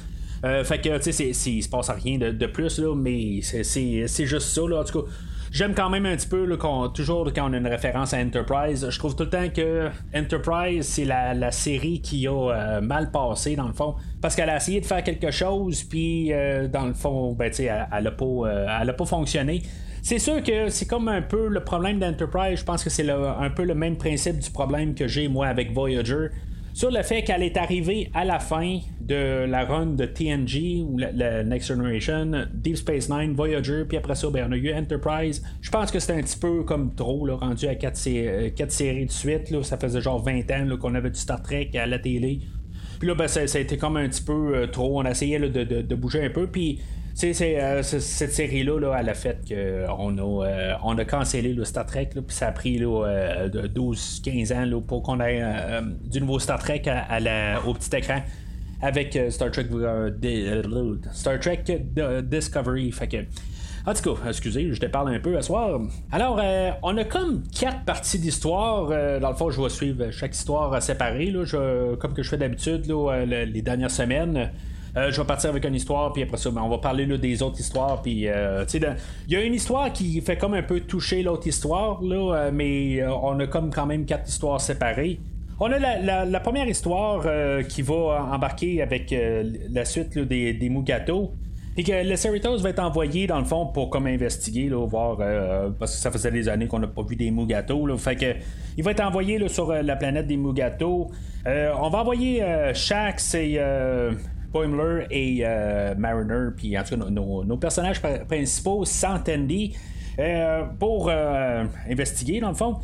fait 0.63 0.81
que, 0.81 0.97
tu 0.97 1.13
sais, 1.13 1.29
il 1.29 1.61
se 1.61 1.69
passe 1.69 1.91
rien 1.91 2.17
de, 2.17 2.45
plus, 2.47 2.79
mais 2.95 3.41
c'est 3.43 4.25
juste 4.25 4.47
ça, 4.47 4.63
en 4.63 4.83
tout 4.83 5.03
cas. 5.03 5.07
J'aime 5.51 5.73
quand 5.73 5.89
même 5.89 6.05
un 6.05 6.15
petit 6.15 6.27
peu, 6.27 6.47
toujours 6.93 7.31
quand 7.33 7.49
on 7.49 7.53
a 7.53 7.57
une 7.57 7.67
référence 7.67 8.13
à 8.13 8.19
Enterprise, 8.19 8.87
je 8.89 8.99
trouve 8.99 9.15
tout 9.15 9.23
le 9.23 9.29
temps 9.29 9.49
que 9.49 9.89
Enterprise, 10.15 10.85
c'est 10.85 11.05
la, 11.05 11.51
série 11.51 12.01
qui 12.01 12.27
a 12.27 12.31
euh, 12.31 12.81
mal 12.81 13.09
passé, 13.11 13.55
dans 13.55 13.67
le 13.67 13.73
fond. 13.73 13.95
Parce 14.21 14.35
qu'elle 14.35 14.49
a 14.49 14.57
essayé 14.57 14.79
de 14.79 14.85
faire 14.85 15.03
quelque 15.03 15.31
chose, 15.31 15.83
puis 15.83 16.31
euh, 16.31 16.67
dans 16.67 16.85
le 16.85 16.93
fond, 16.93 17.33
ben, 17.33 17.51
elle, 17.57 17.87
elle 17.91 18.03
n'a 18.03 18.11
pas, 18.11 18.25
euh, 18.25 18.93
pas 18.93 19.05
fonctionné. 19.05 19.63
C'est 20.01 20.19
sûr 20.19 20.41
que 20.43 20.69
c'est 20.69 20.85
comme 20.85 21.07
un 21.07 21.21
peu 21.21 21.47
le 21.47 21.63
problème 21.63 21.99
d'Enterprise. 21.99 22.59
Je 22.59 22.63
pense 22.63 22.83
que 22.83 22.89
c'est 22.89 23.09
un 23.09 23.49
peu 23.49 23.63
le 23.63 23.75
même 23.75 23.97
principe 23.97 24.39
du 24.39 24.49
problème 24.51 24.93
que 24.93 25.07
j'ai 25.07 25.27
moi 25.27 25.47
avec 25.47 25.73
Voyager 25.73 26.29
sur 26.79 26.91
le 26.91 27.03
fait 27.03 27.23
qu'elle 27.23 27.43
est 27.43 27.57
arrivée 27.57 28.09
à 28.13 28.23
la 28.23 28.39
fin 28.39 28.79
de 29.01 29.43
la 29.43 29.65
run 29.65 29.87
de 29.87 30.05
TNG, 30.05 30.85
ou 30.87 30.97
la, 30.97 31.43
Next 31.43 31.67
Generation, 31.67 32.45
Deep 32.53 32.77
Space 32.77 33.09
Nine, 33.09 33.33
Voyager, 33.33 33.83
puis 33.83 33.97
après 33.97 34.15
ça, 34.15 34.29
ben, 34.29 34.47
on 34.47 34.53
a 34.53 34.55
eu 34.55 34.73
Enterprise. 34.73 35.43
Je 35.59 35.69
pense 35.71 35.91
que 35.91 35.99
c'était 35.99 36.13
un 36.13 36.21
petit 36.21 36.37
peu 36.37 36.63
comme 36.63 36.95
trop, 36.95 37.25
là, 37.25 37.35
rendu 37.35 37.67
à 37.67 37.75
4, 37.75 38.07
euh, 38.07 38.49
séries 38.69 39.05
de 39.05 39.11
suite. 39.11 39.51
Là, 39.51 39.61
ça 39.61 39.75
faisait 39.75 39.99
genre 39.99 40.23
20 40.23 40.49
ans 40.51 40.77
qu'on 40.77 40.95
avait 40.95 41.09
du 41.09 41.19
Star 41.19 41.43
Trek 41.43 41.71
à 41.73 41.85
la 41.85 41.99
télé. 41.99 42.39
Puis 42.97 43.09
là, 43.09 43.13
ben, 43.13 43.27
ça, 43.27 43.41
a 43.41 43.59
été 43.59 43.75
comme 43.75 43.97
un 43.97 44.07
petit 44.07 44.23
peu 44.23 44.55
euh, 44.55 44.67
trop. 44.67 45.01
On 45.01 45.03
a 45.03 45.11
essayé 45.11 45.37
de, 45.37 45.63
de, 45.65 45.95
bouger 45.95 46.23
un 46.23 46.29
peu. 46.29 46.47
Puis 46.47 46.79
euh, 47.23 47.83
c'est, 47.83 47.99
cette 47.99 48.33
série-là, 48.33 48.79
là, 48.79 48.97
elle 48.99 49.09
a 49.09 49.13
fait 49.13 49.39
qu'on 49.47 50.17
a, 50.17 50.45
euh, 50.45 50.97
a 50.97 51.05
cancellé 51.05 51.53
le 51.53 51.65
Star 51.65 51.85
Trek, 51.85 52.09
puis 52.13 52.23
ça 52.29 52.47
a 52.47 52.51
pris 52.51 52.79
12-15 52.79 54.51
euh, 54.51 54.55
ans 54.55 54.81
pour 54.81 55.03
qu'on 55.03 55.19
ait 55.19 55.43
du 56.03 56.21
nouveau 56.21 56.39
Star 56.39 56.59
Trek 56.59 56.83
au 57.65 57.73
petit 57.73 57.95
écran 57.95 58.21
avec 58.81 59.19
Star 59.29 59.51
Trek 59.51 59.67
Star 61.11 61.39
Trek 61.39 61.65
Discovery. 62.23 62.91
Fait 62.91 63.07
que, 63.07 63.17
en 63.85 63.93
tout 63.93 64.15
cas, 64.15 64.29
excusez, 64.29 64.73
je 64.73 64.79
te 64.79 64.85
parle 64.85 65.13
un 65.13 65.19
peu 65.19 65.37
à 65.37 65.41
soir. 65.41 65.81
Alors, 66.11 66.41
on 66.83 66.95
a 66.97 67.03
comme 67.03 67.43
quatre 67.47 67.83
parties 67.83 68.19
d'histoire. 68.19 68.87
dans 69.19 69.29
le 69.29 69.35
fond, 69.35 69.49
je 69.49 69.61
vais 69.61 69.69
suivre 69.69 70.09
chaque 70.11 70.33
histoire 70.33 70.81
séparée, 70.81 71.31
là, 71.31 71.43
comme 71.99 72.13
que 72.13 72.23
je 72.23 72.29
fais 72.29 72.37
d'habitude 72.37 72.89
les 73.27 73.61
dernières 73.61 73.91
semaines. 73.91 74.51
Euh, 74.97 75.11
je 75.11 75.21
vais 75.21 75.27
partir 75.27 75.49
avec 75.49 75.65
une 75.65 75.75
histoire, 75.75 76.11
puis 76.13 76.23
après 76.23 76.37
ça, 76.37 76.49
ben, 76.51 76.61
on 76.61 76.69
va 76.69 76.79
parler 76.79 77.05
des 77.05 77.43
autres 77.43 77.59
histoires. 77.59 78.01
Puis, 78.01 78.27
euh, 78.27 78.65
il 78.73 79.33
y 79.33 79.35
a 79.35 79.41
une 79.41 79.53
histoire 79.53 79.91
qui 79.93 80.19
fait 80.21 80.37
comme 80.37 80.53
un 80.53 80.63
peu 80.63 80.81
toucher 80.81 81.21
l'autre 81.21 81.47
histoire, 81.47 82.01
là, 82.01 82.35
euh, 82.35 82.51
mais 82.53 83.03
on 83.05 83.39
a 83.39 83.47
comme 83.47 83.71
quand 83.71 83.85
même 83.85 84.05
quatre 84.05 84.27
histoires 84.27 84.59
séparées. 84.59 85.19
On 85.59 85.71
a 85.71 85.77
la, 85.77 86.39
première 86.39 86.67
histoire 86.69 87.25
qui 87.67 87.81
va 87.81 88.29
embarquer 88.31 88.81
avec 88.81 89.13
la 89.69 89.83
suite 89.83 90.17
des, 90.17 90.53
des 90.53 90.69
Mugato. 90.69 91.33
Et 91.75 91.83
que 91.83 91.91
le 91.91 92.15
Cerritos 92.15 92.57
va 92.59 92.69
être 92.69 92.79
envoyé 92.79 93.27
dans 93.27 93.39
le 93.39 93.45
fond 93.45 93.65
pour 93.65 93.89
comme 93.89 94.07
investiguer, 94.07 94.69
là, 94.69 94.85
voir 94.87 95.17
parce 95.77 95.95
que 95.95 95.97
ça 95.97 96.11
faisait 96.11 96.31
des 96.31 96.47
années 96.47 96.67
qu'on 96.67 96.79
n'a 96.79 96.87
pas 96.87 97.03
vu 97.03 97.17
des 97.17 97.29
Mugato. 97.29 97.85
Là, 97.85 97.97
fait 97.97 98.15
que 98.15 98.35
il 98.77 98.83
va 98.85 98.91
être 98.91 99.03
envoyé 99.03 99.45
sur 99.49 99.73
la 99.73 99.95
planète 99.97 100.27
des 100.27 100.37
Mugato. 100.37 101.11
on 101.45 101.89
va 101.89 101.99
envoyer 101.99 102.41
Shax 102.73 103.35
et 103.35 103.59
Boimler 104.51 105.05
et 105.11 105.41
euh, 105.43 105.93
Mariner, 105.97 106.49
puis 106.55 106.77
en 106.77 106.83
tout 106.83 106.97
cas 106.97 107.09
nos, 107.09 107.57
personnages 107.57 108.01
principaux, 108.01 108.85
s'entendent 108.85 109.51
euh, 110.19 110.63
pour 110.79 111.09
euh, 111.09 111.65
investiguer 111.89 112.39
dans 112.39 112.49
le 112.49 112.55
fond. 112.55 112.77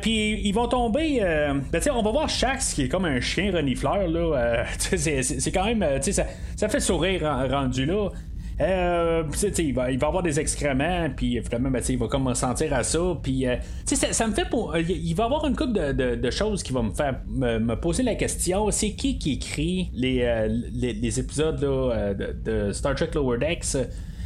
puis 0.00 0.40
ils 0.42 0.52
vont 0.52 0.68
tomber. 0.68 1.20
Ben, 1.20 1.80
on 1.92 2.02
va 2.02 2.10
voir 2.10 2.28
Shax 2.28 2.74
qui 2.74 2.84
est 2.84 2.88
comme 2.88 3.04
un 3.04 3.20
chien 3.20 3.52
renifleur. 3.52 4.08
là. 4.08 4.64
c'est 4.78 5.52
quand 5.52 5.64
même. 5.64 5.84
Ça, 6.02 6.24
ça 6.56 6.68
fait 6.68 6.80
sourire 6.80 7.22
rendu 7.50 7.86
là. 7.86 8.10
Euh, 8.62 9.24
il, 9.58 9.74
va, 9.74 9.90
il 9.90 9.98
va 9.98 10.06
avoir 10.06 10.22
des 10.22 10.38
excréments, 10.38 11.08
puis 11.14 11.40
finalement, 11.42 11.70
ben, 11.70 11.82
il 11.88 11.98
va 11.98 12.06
comme 12.06 12.28
ressentir 12.28 12.72
à 12.72 12.82
ça. 12.82 13.00
Puis, 13.22 13.46
euh, 13.46 13.56
ça, 13.84 14.26
me 14.26 14.34
fait 14.34 14.48
pour. 14.48 14.76
il 14.76 15.14
va 15.14 15.24
avoir 15.24 15.46
une 15.46 15.56
couple 15.56 15.72
de, 15.72 16.30
choses 16.30 16.62
qui 16.62 16.72
vont 16.72 16.84
me 16.84 16.94
faire 16.94 17.20
me, 17.28 17.74
poser 17.74 18.02
la 18.02 18.14
question 18.14 18.70
c'est 18.70 18.92
qui 18.92 19.18
qui 19.18 19.32
écrit 19.32 19.90
les, 19.92 20.48
les, 20.72 21.20
épisodes 21.20 21.60
de, 21.60 22.32
de, 22.32 22.72
Star 22.72 22.94
Trek 22.94 23.10
Lower 23.14 23.38
Decks? 23.38 23.76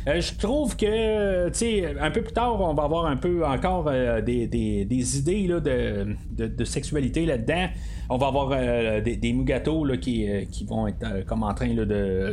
Euh, 0.08 0.20
je 0.20 0.34
trouve 0.34 0.76
que, 0.76 1.48
tu 1.48 1.54
sais, 1.54 1.98
un 1.98 2.10
peu 2.12 2.22
plus 2.22 2.32
tard, 2.32 2.60
on 2.60 2.75
va 2.75 2.84
avoir 2.84 3.06
un 3.06 3.16
peu 3.16 3.44
encore 3.44 3.88
euh, 3.88 4.20
des, 4.20 4.46
des, 4.46 5.18
idées 5.18 5.48
là, 5.48 5.58
de, 5.58 6.14
de, 6.30 6.64
sexualité 6.64 7.26
là-dedans. 7.26 7.66
On 8.08 8.16
va 8.16 8.28
avoir 8.28 8.50
euh, 8.52 9.00
des, 9.00 9.16
des 9.16 9.32
Mugato 9.32 9.84
là, 9.84 9.96
qui, 9.96 10.28
qui 10.52 10.64
vont 10.64 10.86
être 10.86 11.25
comme 11.26 11.42
en 11.42 11.52
train 11.54 11.75
de, 11.75 11.84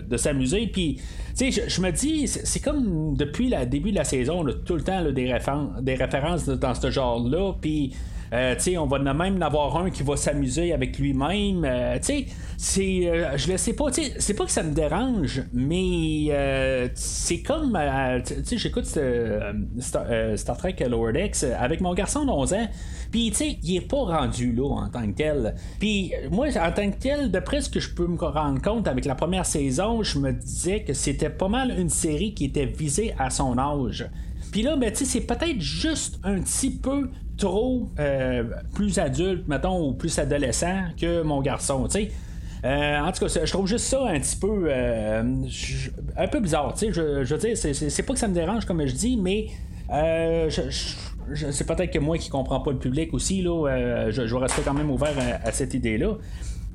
de 0.08 0.18
s'amuser. 0.18 0.68
Puis, 0.68 1.01
tu 1.36 1.51
sais, 1.51 1.68
je, 1.68 1.82
me 1.82 1.92
dis, 1.92 2.27
c'est 2.27 2.60
comme 2.60 3.15
depuis 3.18 3.50
le 3.50 3.65
début 3.65 3.89
de 3.92 3.98
la 3.98 4.03
saison, 4.03 4.46
tout 4.65 4.75
le 4.75 4.84
temps 4.84 5.03
des, 5.12 5.36
des 5.82 5.96
références 5.96 6.46
dans 6.46 6.75
ce 6.75 6.92
genre-là. 6.92 7.53
Puis, 7.60 7.94
euh, 8.34 8.56
on 8.80 8.88
va 8.88 8.98
même 8.98 9.38
en 9.38 9.42
avoir 9.42 9.78
un 9.78 9.92
qui 9.92 10.02
va 10.02 10.18
s'amuser 10.18 10.74
avec 10.74 10.98
lui-même. 10.98 11.63
Euh, 11.66 12.00
c'est, 12.58 13.08
euh, 13.08 13.38
je 13.38 13.52
le 13.52 13.58
sais 13.58 13.74
pas. 13.74 13.86
C'est 13.92 14.34
pas 14.34 14.46
que 14.46 14.52
ça 14.52 14.63
me 14.63 14.74
dérange, 14.74 15.44
mais 15.54 16.92
c'est 16.96 17.42
comme. 17.42 17.78
j'écoute 18.52 18.86
Star, 18.86 20.58
Trek 20.58 20.75
Lower 20.90 21.13
Decks 21.13 21.44
avec 21.60 21.82
mon 21.82 21.94
garçon 21.94 22.25
de 22.25 22.32
11 22.32 22.54
ans. 22.54 22.68
Puis, 23.12 23.30
tu 23.30 23.38
sais, 23.38 23.60
il 23.62 23.75
est 23.75 23.88
pas 23.88 24.04
rendu 24.04 24.52
là 24.54 24.68
en 24.68 24.90
tant 24.90 25.06
que 25.06 25.16
tel. 25.16 25.54
Puis, 25.80 26.13
moi, 26.32 26.48
en 26.58 26.72
tant 26.72 26.90
que 26.90 26.98
tel, 26.98 27.30
d'après 27.30 27.62
ce 27.62 27.70
que 27.70 27.80
je 27.80 27.94
peux 27.94 28.08
me 28.08 28.18
rendre 28.18 28.60
compte 28.60 28.88
avec 28.88 29.06
la 29.06 29.13
première 29.13 29.46
saison, 29.46 30.02
je 30.02 30.18
me 30.18 30.32
disais 30.34 30.84
que 30.84 30.94
c'était 30.94 31.30
pas 31.30 31.48
mal 31.48 31.78
une 31.78 31.92
série 31.92 32.34
qui 32.34 32.46
était 32.46 32.66
visée 32.66 33.13
à 33.20 33.30
son 33.30 33.60
âge. 33.60 34.10
Puis 34.52 34.62
là, 34.62 34.75
ben, 34.75 34.92
c'est 34.94 35.22
peut-être 35.22 35.60
juste 35.60 36.20
un 36.24 36.40
petit 36.40 36.70
peu 36.70 37.10
trop 37.38 37.90
euh, 38.00 38.44
plus 38.74 39.00
adulte, 39.00 39.48
mettons, 39.48 39.88
ou 39.88 39.94
plus 39.94 40.18
adolescent 40.20 40.86
que 41.00 41.22
mon 41.22 41.42
garçon, 41.42 41.86
tu 41.88 41.92
sais. 41.92 42.12
Euh, 42.66 43.00
en 43.00 43.12
tout 43.12 43.25
cas, 43.25 43.42
je 43.44 43.52
trouve 43.52 43.68
juste 43.68 43.86
ça 43.86 44.08
un 44.08 44.20
petit 44.20 44.38
peu 44.38 44.68
euh, 44.68 45.22
un 46.16 46.28
peu 46.28 46.40
bizarre. 46.40 46.74
tu 46.74 46.86
sais 46.86 46.94
Je, 46.94 47.24
je 47.25 47.36
veux 47.36 47.42
dire, 47.42 47.58
c'est 47.58 48.04
pas 48.04 48.13
que 48.13 48.20
ça 48.20 48.30
me 48.30 48.34
dérange 48.34 48.66
comme 48.66 48.86
je 48.86 48.94
dis, 48.94 49.18
mais 49.18 49.48
c'est 51.36 51.68
peut-être 51.68 51.92
que 51.92 52.00
moi 52.00 52.18
qui 52.18 52.30
comprends 52.30 52.62
pas 52.62 52.72
le 52.72 52.78
public 52.78 53.13
aussi. 53.13 53.42
Là, 53.42 54.10
je, 54.12 54.22
vais 54.22 54.40
rester 54.40 54.62
quand 54.63 54.74
même 54.74 54.90
ouvert 54.90 55.13
à 55.44 55.52
cette 55.52 55.74
idée-là. 55.74 56.16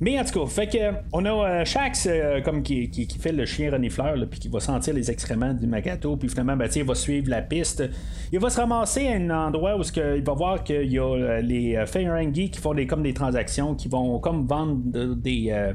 Mais 0.01 0.17
en 0.17 0.23
tout 0.23 0.39
cas, 0.39 0.49
fait 0.49 0.67
que 0.67 0.97
on 1.11 1.25
a 1.25 1.29
euh, 1.29 1.65
Shax 1.65 2.07
euh, 2.09 2.41
comme 2.41 2.63
qui, 2.63 3.07
fait 3.19 3.33
le 3.33 3.45
chien 3.45 3.71
renifleur, 3.71 4.15
puis 4.29 4.39
qui 4.39 4.47
va 4.47 4.61
sentir 4.61 4.93
les 4.93 5.11
excréments 5.11 5.53
du 5.53 5.67
Magato, 5.67 6.15
puis 6.15 6.29
finalement, 6.29 6.55
ben, 6.55 6.69
il 6.73 6.83
va 6.83 6.95
suivre 6.95 7.29
la 7.29 7.41
piste. 7.41 7.83
Il 8.31 8.39
va 8.39 8.49
se 8.49 8.59
ramasser 8.59 9.07
à 9.07 9.15
un 9.15 9.29
endroit 9.29 9.77
où 9.77 9.81
il 9.83 10.23
va 10.23 10.33
voir 10.33 10.63
qu'il 10.63 10.91
y 10.91 10.99
a 10.99 11.03
euh, 11.03 11.41
les 11.41 11.83
Ferengi 11.85 12.49
qui 12.49 12.59
font 12.61 12.73
des, 12.73 12.87
comme 12.87 13.03
des 13.03 13.13
transactions, 13.13 13.75
qui 13.75 13.89
vont 13.89 14.19
comme 14.19 14.47
vendre 14.47 14.77
des, 15.15 15.73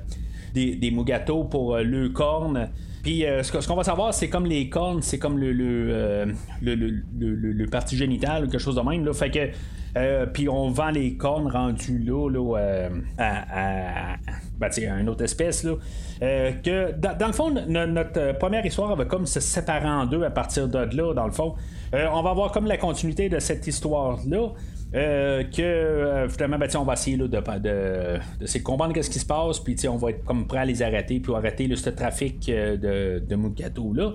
des, 0.55 0.77
des 0.77 0.91
Mugato 0.91 1.45
pour 1.45 1.77
le 1.77 2.09
corne. 2.09 2.71
Puis 3.03 3.25
ce 3.43 3.69
qu'on 3.69 3.77
va 3.77 3.85
savoir, 3.85 4.15
c'est 4.15 4.31
comme 4.31 4.47
les 4.47 4.71
cornes, 4.71 5.03
c'est 5.03 5.19
comme 5.19 5.37
le 5.37 5.53
le, 5.53 6.25
le, 6.63 6.75
le, 6.75 7.35
le, 7.53 7.67
parti 7.67 7.97
génital 7.97 8.45
ou 8.45 8.49
quelque 8.49 8.61
chose 8.61 8.77
de 8.77 8.81
même. 8.81 9.05
Là. 9.05 9.13
Fait 9.13 9.31
que 9.31 9.51
euh, 9.97 10.27
puis 10.27 10.49
on 10.49 10.71
vend 10.71 10.91
les 10.91 11.15
cornes 11.15 11.49
rendus 11.49 11.99
là, 11.99 12.29
là 12.29 12.59
euh, 12.59 12.89
à, 13.19 14.17
ben, 14.59 14.71
une 15.01 15.09
autre 15.09 15.25
espèce. 15.25 15.63
Là, 15.63 15.75
euh, 16.23 16.53
que 16.53 16.93
dans, 16.93 17.27
le 17.27 17.33
fond, 17.33 17.51
notre 17.51 18.37
première 18.39 18.65
histoire 18.67 18.95
va 18.97 19.05
comme 19.05 19.27
se 19.27 19.41
séparer 19.41 19.89
en 19.89 20.07
deux 20.07 20.25
à 20.25 20.31
partir 20.31 20.69
de 20.69 20.79
là, 20.97 21.15
dans 21.15 21.27
le 21.27 21.33
fond. 21.33 21.55
on 21.93 22.23
va 22.23 22.31
avoir 22.31 22.51
comme 22.53 22.67
la 22.67 22.77
continuité 22.77 23.29
de 23.29 23.39
cette 23.39 23.67
histoire-là. 23.67 24.53
que 24.93 26.27
finalement 26.29 26.59
ben, 26.59 26.69
on 26.77 26.85
va 26.85 26.93
essayer 26.95 27.17
de, 27.17 27.27
de, 27.27 27.39
de, 27.39 28.63
comprendre 28.63 28.95
qu'est-ce 28.95 29.11
qui 29.11 29.19
se 29.19 29.27
passe 29.27 29.59
puis 29.61 29.77
on 29.89 29.97
va 29.97 30.11
être 30.11 30.25
comme 30.25 30.47
prêt 30.47 30.59
à 30.59 30.65
les 30.65 30.83
arrêter 30.83 31.19
puis 31.21 31.35
arrêter 31.35 31.69
ce 31.75 31.91
trafic 31.91 32.47
de, 32.47 33.19
de 33.19 33.37
Mugato 33.37 33.93
là 33.93 34.13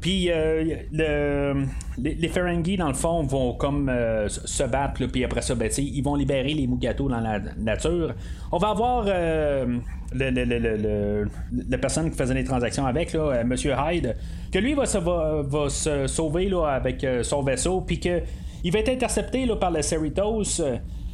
puis 0.00 0.30
euh, 0.30 1.64
les, 1.98 2.28
Ferengi, 2.28 2.76
dans 2.76 2.88
le 2.88 2.94
fond, 2.94 3.22
vont 3.22 3.54
comme 3.54 3.88
euh, 3.88 4.28
se 4.28 4.64
battre, 4.64 5.06
puis 5.06 5.24
après 5.24 5.42
ça, 5.42 5.54
ben, 5.54 5.70
ils 5.78 6.02
vont 6.02 6.14
libérer 6.14 6.52
les 6.52 6.66
Mugato 6.66 7.08
dans 7.08 7.20
la 7.20 7.40
nature. 7.56 8.14
On 8.52 8.58
va 8.58 8.68
avoir 8.70 9.04
le, 10.12 11.24
la 11.68 11.78
personne 11.78 12.10
qui 12.10 12.16
faisait 12.16 12.34
les 12.34 12.44
transactions 12.44 12.86
avec, 12.86 13.12
là, 13.12 13.42
Monsieur 13.44 13.72
Hyde, 13.72 14.16
que 14.52 14.58
lui 14.58 14.74
va 14.74 14.84
se, 14.86 14.98
va, 14.98 15.68
se 15.68 16.06
sauver 16.06 16.50
avec 16.68 17.06
son 17.22 17.42
vaisseau, 17.42 17.80
puis 17.80 17.98
qu'il 17.98 18.72
va 18.72 18.78
être 18.78 18.90
intercepté 18.90 19.46
par 19.58 19.70
le 19.70 19.82
Cerritos. 19.82 20.60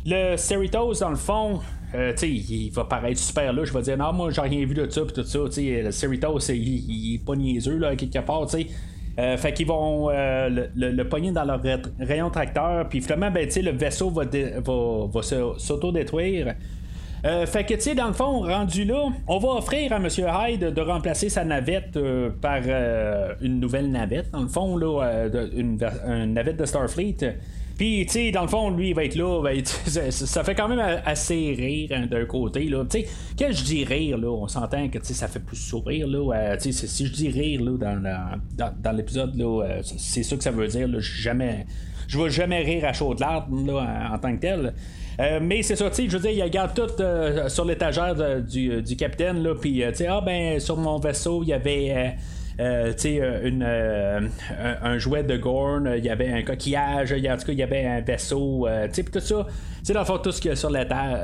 Le 0.05 0.37
Cerritos, 0.37 0.95
dans 1.01 1.11
le 1.11 1.17
fond, 1.17 1.61
euh, 1.95 2.13
il 2.23 2.71
va 2.71 2.85
paraître 2.85 3.19
super 3.19 3.53
là. 3.53 3.65
Je 3.65 3.73
vais 3.73 3.83
dire, 3.83 3.97
non, 3.97 4.13
moi, 4.13 4.31
j'ai 4.31 4.41
rien 4.41 4.65
vu 4.65 4.75
de 4.75 4.89
ça, 4.89 5.03
puis 5.03 5.13
tout 5.13 5.25
ça. 5.25 5.39
le 5.39 5.91
Cerritos, 5.91 6.39
il, 6.49 6.57
il, 6.57 7.15
est 7.17 7.25
pas 7.25 7.35
là, 7.35 7.97
quelque 7.97 8.19
part, 8.21 8.47
tu 8.47 8.63
sais. 8.63 8.67
Euh, 9.19 9.37
fait 9.37 9.53
qu'ils 9.53 9.67
vont 9.67 10.09
euh, 10.09 10.49
le, 10.75 10.91
le, 10.91 11.09
pogner 11.09 11.33
dans 11.33 11.45
leur 11.45 11.61
rayon 12.01 12.31
tracteur, 12.31 12.89
puis 12.89 13.03
finalement, 13.03 13.31
ben, 13.31 13.47
le 13.47 13.71
vaisseau 13.73 14.09
va, 14.09 14.25
va, 14.25 15.07
va 15.13 15.23
s'auto-détruire. 15.59 16.55
fait 17.23 17.65
que, 17.65 17.75
tu 17.75 17.81
sais, 17.81 17.95
dans 17.95 18.07
le 18.07 18.15
fond, 18.15 18.41
rendu 18.41 18.85
là, 18.85 19.09
on 19.29 19.39
va 19.39 19.51
offrir 19.51 19.93
à 19.93 19.97
M. 19.97 20.09
Hyde 20.09 20.73
de 20.73 20.81
remplacer 20.81 21.29
sa 21.29 21.45
navette 21.45 21.99
par 22.41 22.63
une 23.43 23.61
nouvelle 23.61 23.91
navette, 23.91 24.31
dans 24.31 24.41
le 24.41 24.49
fond, 24.49 24.79
là, 24.79 25.29
une, 25.55 25.77
navette 26.33 26.57
de 26.57 26.65
Starfleet. 26.65 27.37
Puis, 27.77 28.05
tu 28.07 28.13
sais, 28.13 28.31
dans 28.31 28.43
le 28.43 28.49
fond, 28.49 28.71
lui, 28.71 28.91
il 28.91 28.95
va 28.95 29.05
être 29.05 29.15
là. 29.15 29.43
Ça, 30.11 30.45
fait 30.45 30.55
quand 30.55 30.69
même 30.69 31.01
assez 31.05 31.55
rire 31.59 31.91
hein, 31.93 32.07
d'un 32.07 32.25
côté. 32.25 32.65
Là. 32.65 32.85
Tu 32.89 33.01
sais, 33.01 33.09
quand 33.39 33.51
je 33.51 33.65
dis 33.65 33.85
rire, 33.85 34.19
là, 34.19 34.29
on 34.29 34.49
s'entend 34.49 34.89
que 34.89 35.03
ça 35.03 35.29
fait 35.29 35.41
plus 35.41 35.57
sourire. 35.57 36.07
Là, 36.07 36.35
euh, 36.35 36.57
si 36.59 37.07
je 37.07 37.13
dis 37.13 37.29
rire 37.29 37.63
là, 37.63 37.97
dans, 38.57 38.73
dans, 38.83 38.93
l'épisode, 38.93 39.35
là, 39.37 39.65
euh, 39.65 39.81
c'est 39.83 40.23
ça 40.23 40.37
que 40.37 40.43
ça 40.43 40.51
veut 40.51 40.69
dire. 40.69 40.89
Là, 40.89 40.99
jamais, 41.01 41.67
je 42.09 42.19
vais 42.19 42.31
jamais 42.31 42.63
rire 42.63 42.85
à 42.85 42.93
chaud 42.93 43.15
de 43.15 43.21
larmes 43.21 43.69
en, 43.69 44.19
tant 44.19 44.35
que 44.35 44.41
tel. 44.41 44.75
Euh, 45.21 45.41
mais 45.43 45.63
c'est 45.63 45.77
ça, 45.77 45.91
tu 45.91 45.97
sais, 45.97 46.09
je 46.09 46.17
veux 46.17 46.23
dire, 46.23 46.31
il 46.31 46.43
regarde 46.43 46.75
tout 46.75 46.89
sur 47.49 47.65
l'étagère 47.65 48.43
du, 48.43 48.83
du, 48.83 48.97
capitaine, 48.97 49.43
là, 49.43 49.55
puis, 49.55 49.83
tu 49.89 49.95
sais, 49.95 50.07
ah 50.07 50.23
ben, 50.25 50.59
sur 50.59 50.77
mon 50.77 50.99
vaisseau, 50.99 51.43
il 51.43 51.51
y 51.51 51.53
avait 51.53 52.17
euh, 52.61 52.93
euh, 53.05 53.49
une, 53.49 53.65
euh, 53.67 54.21
un, 54.83 54.99
jouet 54.99 55.23
de 55.23 55.37
Gorn, 55.37 55.91
il 55.97 56.05
y 56.05 56.11
avait 56.11 56.31
un 56.31 56.43
coquillage, 56.43 57.13
en 57.13 57.37
tout 57.37 57.47
cas, 57.47 57.53
il 57.53 57.59
y 57.59 57.63
avait 57.63 57.87
un 57.87 58.01
vaisseau, 58.01 58.69
tout 58.95 59.21
ça. 59.21 59.47
Tu 59.85 59.93
le 59.93 60.05
fond, 60.05 60.19
tout 60.19 60.31
ce 60.31 60.41
qu'il 60.41 60.51
y 60.51 60.53
a 60.53 60.57
sur, 60.57 60.71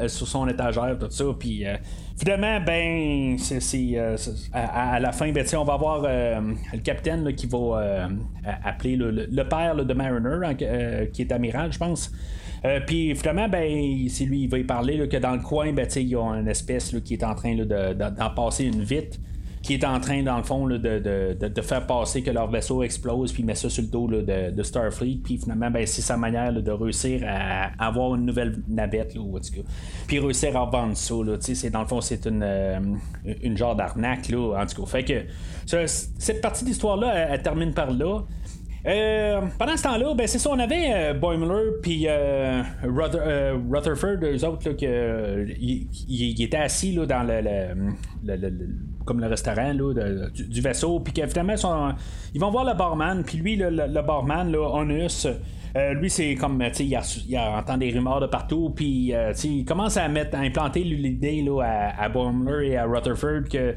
sur 0.08 0.26
son 0.26 0.49
étagère, 0.49 0.97
tout 0.99 1.11
ça. 1.11 1.25
Puis 1.38 1.64
finalement, 2.18 2.61
ben, 2.61 3.37
c'est, 3.38 3.97
à, 4.52 4.99
la 4.99 5.12
fin, 5.12 5.30
ben, 5.30 5.44
on 5.56 5.64
va 5.64 5.75
avoir 5.75 6.02
le 6.02 6.80
capitaine 6.82 7.32
qui 7.35 7.47
va 7.47 8.08
appeler 8.64 8.97
le, 8.97 9.42
père 9.44 9.76
de 9.76 9.94
Mariner, 9.94 10.56
qui 11.12 11.23
est 11.23 11.32
amiral, 11.32 11.73
je 11.73 11.78
pense. 11.78 12.11
puis 12.87 13.14
finalement, 13.14 13.49
ben, 13.49 14.08
c'est 14.08 14.25
lui, 14.25 14.44
il 14.44 14.50
va 14.50 14.58
y 14.58 14.64
parler 14.64 15.06
que 15.08 15.16
dans 15.18 15.32
le 15.32 15.42
coin, 15.42 15.73
ben, 15.73 15.87
il 15.94 16.08
y 16.08 16.16
a 16.16 16.23
une 16.23 16.49
espèce 16.49 16.94
qui 17.04 17.14
est 17.14 17.25
en 17.25 17.35
train 17.35 17.54
d'en 17.54 18.30
passer 18.30 18.64
une 18.64 18.82
vite 18.82 19.20
qui 19.68 19.75
est 19.75 19.84
en 19.84 20.00
train, 20.00 20.22
dans 20.22 20.38
le 20.38 20.44
fond, 20.44 20.66
de, 20.66 20.78
de, 20.78 21.60
faire 21.60 21.87
passer 21.87 22.22
que 22.22 22.30
leur 22.30 22.50
vaisseau 22.50 22.82
explose, 22.82 23.34
puis 23.34 23.42
met 23.42 23.54
ça 23.54 23.68
sur 23.68 23.82
le 23.82 23.88
dos 23.88 24.08
de, 24.08 24.62
Starfleet, 24.62 25.20
puis 25.22 25.37
finalement, 25.37 25.70
ben, 25.70 25.87
c'est 25.87 26.00
sa 26.00 26.16
manière 26.16 26.54
de 26.54 26.70
réussir 26.70 27.20
à, 27.28 27.72
avoir 27.78 28.14
une 28.14 28.25
nouvelle 28.25 28.62
navette, 28.66 29.14
ou, 29.16 29.38
puis 30.06 30.20
réussir 30.20 30.56
à 30.56 30.64
vendre 30.64 30.96
ça. 30.96 31.14
C'est, 31.40 31.68
dans 31.68 31.82
le 31.82 31.87
fond, 31.87 32.00
c'est 32.00 32.25
une, 32.25 32.42
euh, 32.42 32.80
une 33.42 33.58
genre 33.58 33.76
d'arnaque, 33.76 34.32
en 34.32 34.64
tout 34.64 34.82
cas. 34.82 34.88
Fait 34.90 35.04
que 35.04 35.87
cette 35.87 36.40
partie 36.40 36.64
d'histoire-là, 36.64 37.28
elle, 37.28 37.42
termine 37.42 37.75
par 37.75 37.90
là. 37.90 38.20
Euh, 38.88 39.42
pendant 39.59 39.76
ce 39.76 39.83
temps-là, 39.83 40.14
ben 40.14 40.26
c'est 40.26 40.38
ça, 40.38 40.49
on 40.50 40.59
avait 40.59 40.90
euh, 40.95 41.12
Boimler 41.12 41.73
puis 41.83 42.07
euh, 42.09 42.62
Rutherford, 42.85 44.16
eux 44.23 44.45
autres, 44.47 44.71
qui 44.73 46.42
étaient 46.42 46.57
assis 46.57 46.92
là, 46.92 47.04
dans 47.04 47.23
le, 47.23 48.38
comme 49.04 49.21
le 49.21 49.26
restaurant 49.26 49.75
là, 49.75 49.92
du, 50.33 50.61
vaisseau, 50.62 51.00
puis 51.00 51.12
finalement 51.28 51.54
ils 52.33 52.40
vont 52.40 52.50
voir 52.50 52.64
le 52.64 52.73
barman, 52.75 53.23
puis 53.25 53.37
lui, 53.37 53.57
le, 53.57 54.00
barman, 54.00 54.50
là, 54.50 54.71
Onus, 54.73 55.26
lui, 56.00 56.09
c'est 56.09 56.35
comme, 56.37 56.64
tu 56.75 56.85
il, 56.85 56.99
il 57.28 57.38
entend 57.38 57.76
des 57.76 57.90
rumeurs 57.90 58.21
de 58.21 58.26
partout, 58.26 58.73
puis 58.75 59.12
il 59.45 59.64
commence 59.66 59.99
à 59.99 60.09
mettre, 60.09 60.35
implanter 60.38 60.83
l'idée 60.83 61.45
à, 61.61 62.04
à 62.04 62.11
et 62.62 62.76
à 62.78 62.87
Rutherford 62.87 63.50
que 63.52 63.75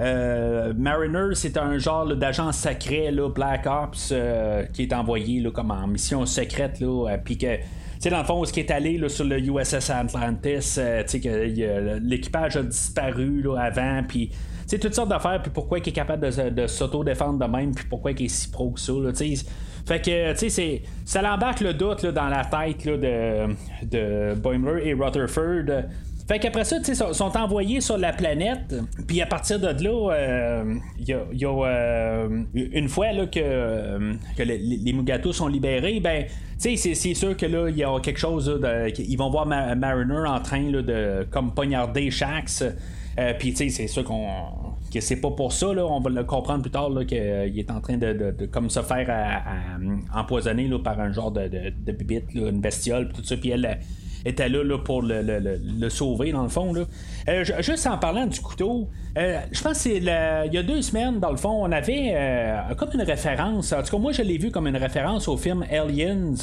euh, 0.00 0.72
Mariner, 0.76 1.34
c'est 1.34 1.56
un 1.56 1.78
genre 1.78 2.06
d'agent 2.16 2.50
là, 2.52 3.28
Black 3.28 3.66
Ops, 3.66 4.10
euh, 4.12 4.64
qui 4.72 4.82
est 4.82 4.92
envoyé 4.92 5.40
là, 5.40 5.50
comme 5.50 5.70
en 5.70 5.86
mission 5.86 6.24
secrète, 6.26 6.80
là, 6.80 7.10
euh, 7.10 7.16
puis 7.22 7.38
que 7.38 7.56
sais, 7.98 8.10
dans 8.10 8.18
le 8.18 8.24
fond, 8.24 8.44
ce 8.44 8.52
qui 8.52 8.60
est 8.60 8.70
allé 8.70 8.98
là, 8.98 9.08
sur 9.08 9.24
le 9.24 9.38
USS 9.38 9.90
Atlantis, 9.90 10.74
que 11.20 11.98
l'équipage 12.00 12.56
a 12.56 12.62
disparu 12.62 13.42
là, 13.42 13.58
avant, 13.58 14.02
puis 14.06 14.30
sais, 14.66 14.78
toutes 14.78 14.94
sortes 14.94 15.10
d'affaires, 15.10 15.40
puis 15.42 15.50
pourquoi 15.52 15.78
il 15.78 15.88
est 15.88 15.92
capable 15.92 16.30
de, 16.30 16.66
s'auto-défendre 16.66 17.38
de 17.38 17.50
même, 17.50 17.74
puis 17.74 17.84
pourquoi 17.88 18.12
il 18.12 18.24
est 18.24 18.28
si 18.28 18.48
pro 18.48 18.70
que 18.70 18.80
ça, 18.80 18.92
là, 18.92 19.12
fait 19.84 20.00
que, 20.00 20.32
tu 20.38 20.48
sais, 20.48 20.82
ça 21.04 21.22
l'embarque 21.22 21.60
le 21.60 21.74
doute 21.74 22.06
dans 22.06 22.28
la 22.28 22.44
tête 22.44 22.86
de, 22.86 23.48
de 23.84 24.34
Boimler 24.34 24.86
et 24.86 24.94
Rutherford. 24.94 25.86
Fait 26.28 26.38
qu'après 26.38 26.64
ça, 26.64 26.76
ils 26.86 26.94
sont 26.94 27.36
envoyés 27.36 27.80
sur 27.80 27.98
la 27.98 28.12
planète. 28.12 28.74
Puis 29.06 29.20
à 29.20 29.26
partir 29.26 29.58
de 29.58 29.66
là, 29.66 29.74
il 30.98 31.12
euh, 31.14 31.24
y 31.32 31.44
a, 31.44 31.48
euh, 31.48 32.42
une 32.54 32.88
fois 32.88 33.12
là, 33.12 33.26
que, 33.26 33.40
euh, 33.42 34.14
les, 34.38 34.58
les, 34.58 35.32
sont 35.32 35.48
libérés, 35.48 36.00
ben, 36.00 36.26
c'est, 36.58 36.76
sûr 36.76 37.36
que 37.36 37.46
là, 37.46 37.68
il 37.68 37.76
y 37.76 37.84
a 37.84 37.98
quelque 38.00 38.20
chose. 38.20 38.46
de, 38.46 39.00
ils 39.00 39.16
vont 39.16 39.30
voir 39.30 39.46
Mariner 39.46 40.28
en 40.28 40.40
train 40.40 40.70
de 40.70 41.26
comme 41.30 41.52
poignarder 41.54 42.10
Shax. 42.10 42.64
Puis, 43.38 43.54
c'est 43.56 43.86
sûr 43.88 44.04
qu'on 44.04 44.26
que 44.92 45.00
c'est 45.00 45.16
pas 45.16 45.30
pour 45.30 45.52
ça, 45.54 45.72
là, 45.72 45.86
on 45.86 46.00
va 46.00 46.10
le 46.10 46.22
comprendre 46.22 46.60
plus 46.60 46.70
tard 46.70 46.90
qu'il 47.08 47.16
est 47.58 47.70
en 47.70 47.80
train 47.80 47.96
de, 47.96 48.46
comme 48.52 48.68
se 48.68 48.80
faire 48.80 49.42
empoisonner 50.14 50.70
par 50.84 51.00
un 51.00 51.12
genre 51.12 51.32
de, 51.32 51.48
de, 51.48 51.92
bibite, 51.92 52.34
une 52.34 52.60
bestiole, 52.60 53.10
tout 53.10 53.24
ça, 53.24 53.36
puis 53.38 53.50
elle, 53.50 53.80
était 54.24 54.48
là, 54.48 54.62
là 54.62 54.78
pour 54.78 55.02
le, 55.02 55.22
le, 55.22 55.60
le, 55.80 55.90
sauver, 55.90 56.32
dans 56.32 56.42
le 56.42 56.48
fond. 56.48 56.72
Là. 56.72 56.84
Euh, 57.28 57.44
juste 57.60 57.86
en 57.86 57.98
parlant 57.98 58.26
du 58.26 58.40
couteau, 58.40 58.88
euh, 59.18 59.40
je 59.50 59.62
pense 59.62 59.82
qu'il 59.82 60.04
y 60.04 60.08
a 60.08 60.62
deux 60.62 60.82
semaines, 60.82 61.20
dans 61.20 61.30
le 61.30 61.36
fond, 61.36 61.64
on 61.64 61.72
avait 61.72 62.12
euh, 62.14 62.74
comme 62.76 62.90
une 62.94 63.02
référence. 63.02 63.72
En 63.72 63.82
tout 63.82 63.90
cas, 63.96 63.98
moi, 63.98 64.12
je 64.12 64.22
l'ai 64.22 64.38
vu 64.38 64.50
comme 64.50 64.66
une 64.66 64.76
référence 64.76 65.28
au 65.28 65.36
film 65.36 65.64
Aliens, 65.70 66.34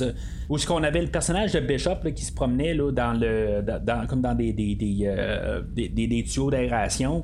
où 0.50 0.58
ce 0.58 0.68
qu'on 0.68 0.84
avait 0.84 1.02
le 1.02 1.08
personnage 1.08 1.54
de 1.54 1.60
Bishop 1.60 2.12
qui 2.16 2.24
se 2.24 2.34
promenait 2.34 2.74
là, 2.74 2.92
dans 2.92 3.14
le, 3.14 3.62
dans, 3.62 4.08
comme 4.08 4.22
dans 4.22 4.36
des, 4.36 4.54
des, 4.54 4.76
des, 4.76 5.90
des, 5.90 6.24
tuyaux 6.24 6.52
d'aération. 6.52 7.24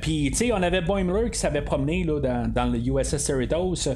Puis, 0.00 0.30
tu 0.30 0.36
sais, 0.36 0.52
on 0.52 0.62
avait 0.62 0.82
Boimler 0.82 1.30
qui 1.30 1.38
s'avait 1.38 1.62
promené 1.62 2.04
là, 2.04 2.20
dans, 2.20 2.52
dans 2.52 2.66
le 2.66 2.78
USS 2.78 3.16
Cerritos. 3.16 3.88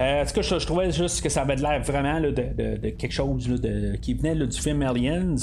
Euh, 0.00 0.22
en 0.22 0.26
tout 0.26 0.34
cas, 0.34 0.42
je, 0.42 0.66
trouvais 0.66 0.90
juste 0.90 1.22
que 1.22 1.28
ça 1.28 1.42
avait 1.42 1.56
l'air 1.56 1.80
vraiment 1.82 2.20
de, 2.20 2.90
quelque 2.90 3.12
chose 3.12 3.48
qui 4.02 4.14
venait 4.14 4.34
du 4.34 4.60
film 4.60 4.82
Aliens. 4.82 5.36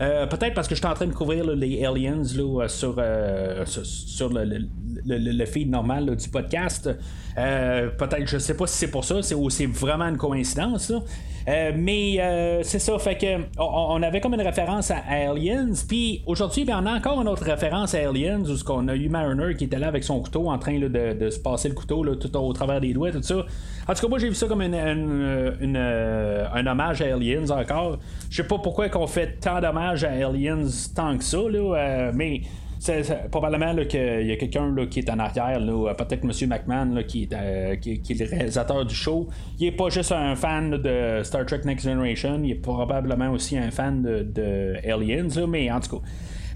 Euh, 0.00 0.26
peut-être 0.26 0.54
parce 0.54 0.66
que 0.66 0.74
j'étais 0.74 0.88
en 0.88 0.94
train 0.94 1.06
de 1.06 1.12
couvrir 1.12 1.44
les 1.44 1.84
Aliens 1.84 2.22
euh, 2.36 2.68
sur, 2.68 2.96
le, 4.32 5.46
feed 5.46 5.70
normal 5.70 6.16
du 6.16 6.28
podcast. 6.28 6.90
peut-être, 7.36 8.26
je 8.26 8.38
sais 8.38 8.56
pas 8.56 8.66
si 8.66 8.78
c'est 8.78 8.90
pour 8.90 9.04
ça, 9.04 9.22
c'est, 9.22 9.34
ou 9.34 9.48
c'est 9.50 9.66
vraiment 9.66 10.06
une 10.06 10.18
coïncidence. 10.18 10.92
mais 11.46 12.60
c'est 12.64 12.80
ça, 12.80 12.98
fait 12.98 13.16
que 13.16 13.44
on, 13.58 14.02
avait 14.02 14.20
comme 14.20 14.34
une 14.34 14.40
référence 14.40 14.90
à 14.90 15.02
Aliens, 15.08 15.72
puis 15.88 16.22
aujourd'hui, 16.26 16.64
ben, 16.64 16.80
on 16.82 16.86
a 16.86 16.96
encore 16.96 17.20
une 17.20 17.28
autre 17.28 17.44
référence 17.44 17.94
à 17.94 18.08
Aliens 18.08 18.42
où 18.42 18.72
on 18.72 18.88
a 18.88 18.96
eu 18.96 19.08
Mariner 19.08 19.54
qui 19.54 19.64
était 19.64 19.78
là 19.78 19.86
avec 19.86 20.02
son 20.02 20.20
couteau 20.20 20.50
en 20.50 20.58
train 20.58 20.80
de, 20.80 21.30
se 21.30 21.38
passer 21.38 21.68
le 21.68 21.74
couteau 21.74 22.04
tout 22.16 22.36
au 22.36 22.52
travers 22.52 22.80
des 22.80 22.92
doigts, 22.92 23.12
tout 23.12 23.22
ça. 23.22 23.46
En 23.86 23.92
tout 23.92 24.00
cas, 24.00 24.08
moi 24.08 24.18
j'ai 24.18 24.28
vu 24.28 24.34
ça 24.34 24.46
comme 24.46 24.62
euh, 24.62 26.46
un 26.54 26.66
hommage 26.66 27.02
à 27.02 27.14
Aliens 27.14 27.50
encore. 27.50 27.98
Je 28.30 28.36
sais 28.36 28.48
pas 28.48 28.58
pourquoi 28.58 28.88
qu'on 28.88 29.06
fait 29.06 29.38
tant 29.40 29.60
d'hommages 29.60 30.04
à 30.04 30.10
Aliens 30.10 30.64
tant 30.94 31.18
que 31.18 31.24
ça, 31.24 31.38
là, 31.50 31.76
euh, 31.76 32.12
mais 32.14 32.40
c'est, 32.78 33.30
probablement 33.30 33.74
qu'il 33.84 34.26
y 34.26 34.32
a 34.32 34.36
quelqu'un 34.36 34.74
qui 34.90 35.00
est 35.00 35.10
en 35.10 35.18
arrière, 35.18 35.58
peut-être 35.96 36.24
M. 36.24 36.48
McMahon 36.48 37.02
qui, 37.06 37.24
est, 37.24 37.34
euh, 37.34 37.76
qui, 37.76 37.90
est 37.92 38.20
le 38.20 38.36
réalisateur 38.36 38.86
du 38.86 38.94
show. 38.94 39.28
Il 39.58 39.66
est 39.66 39.72
pas 39.72 39.90
juste 39.90 40.12
un 40.12 40.34
fan 40.34 40.70
de 40.70 41.20
Star 41.22 41.44
Trek 41.44 41.60
Next 41.64 41.84
Generation, 41.84 42.40
il 42.42 42.52
est 42.52 42.54
probablement 42.54 43.30
aussi 43.30 43.58
un 43.58 43.70
fan 43.70 44.02
de, 44.02 44.22
de 44.22 44.76
Aliens, 44.90 45.46
mais 45.46 45.70
en 45.70 45.80
tout 45.80 45.98
cas. 45.98 46.06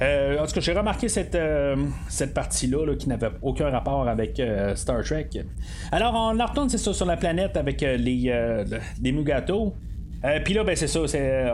Euh, 0.00 0.38
en 0.38 0.46
tout 0.46 0.52
cas, 0.52 0.60
j'ai 0.60 0.72
remarqué 0.72 1.08
cette, 1.08 1.34
euh, 1.34 1.76
cette 2.08 2.32
partie-là 2.32 2.94
qui 2.96 3.08
n'avait 3.08 3.30
aucun 3.42 3.70
rapport 3.70 4.06
avec 4.08 4.38
euh, 4.38 4.74
Star 4.76 5.02
Trek. 5.02 5.28
Alors, 5.90 6.14
on 6.14 6.44
retourne, 6.44 6.68
c'est 6.68 6.78
ça, 6.78 6.92
sur 6.92 7.06
la 7.06 7.16
planète 7.16 7.56
avec 7.56 7.80
les, 7.80 8.64
les 9.02 9.12
Mugato. 9.12 9.74
Puis 10.44 10.52
là, 10.52 10.64
ben, 10.64 10.74
c'est 10.74 10.88
ça, 10.88 11.00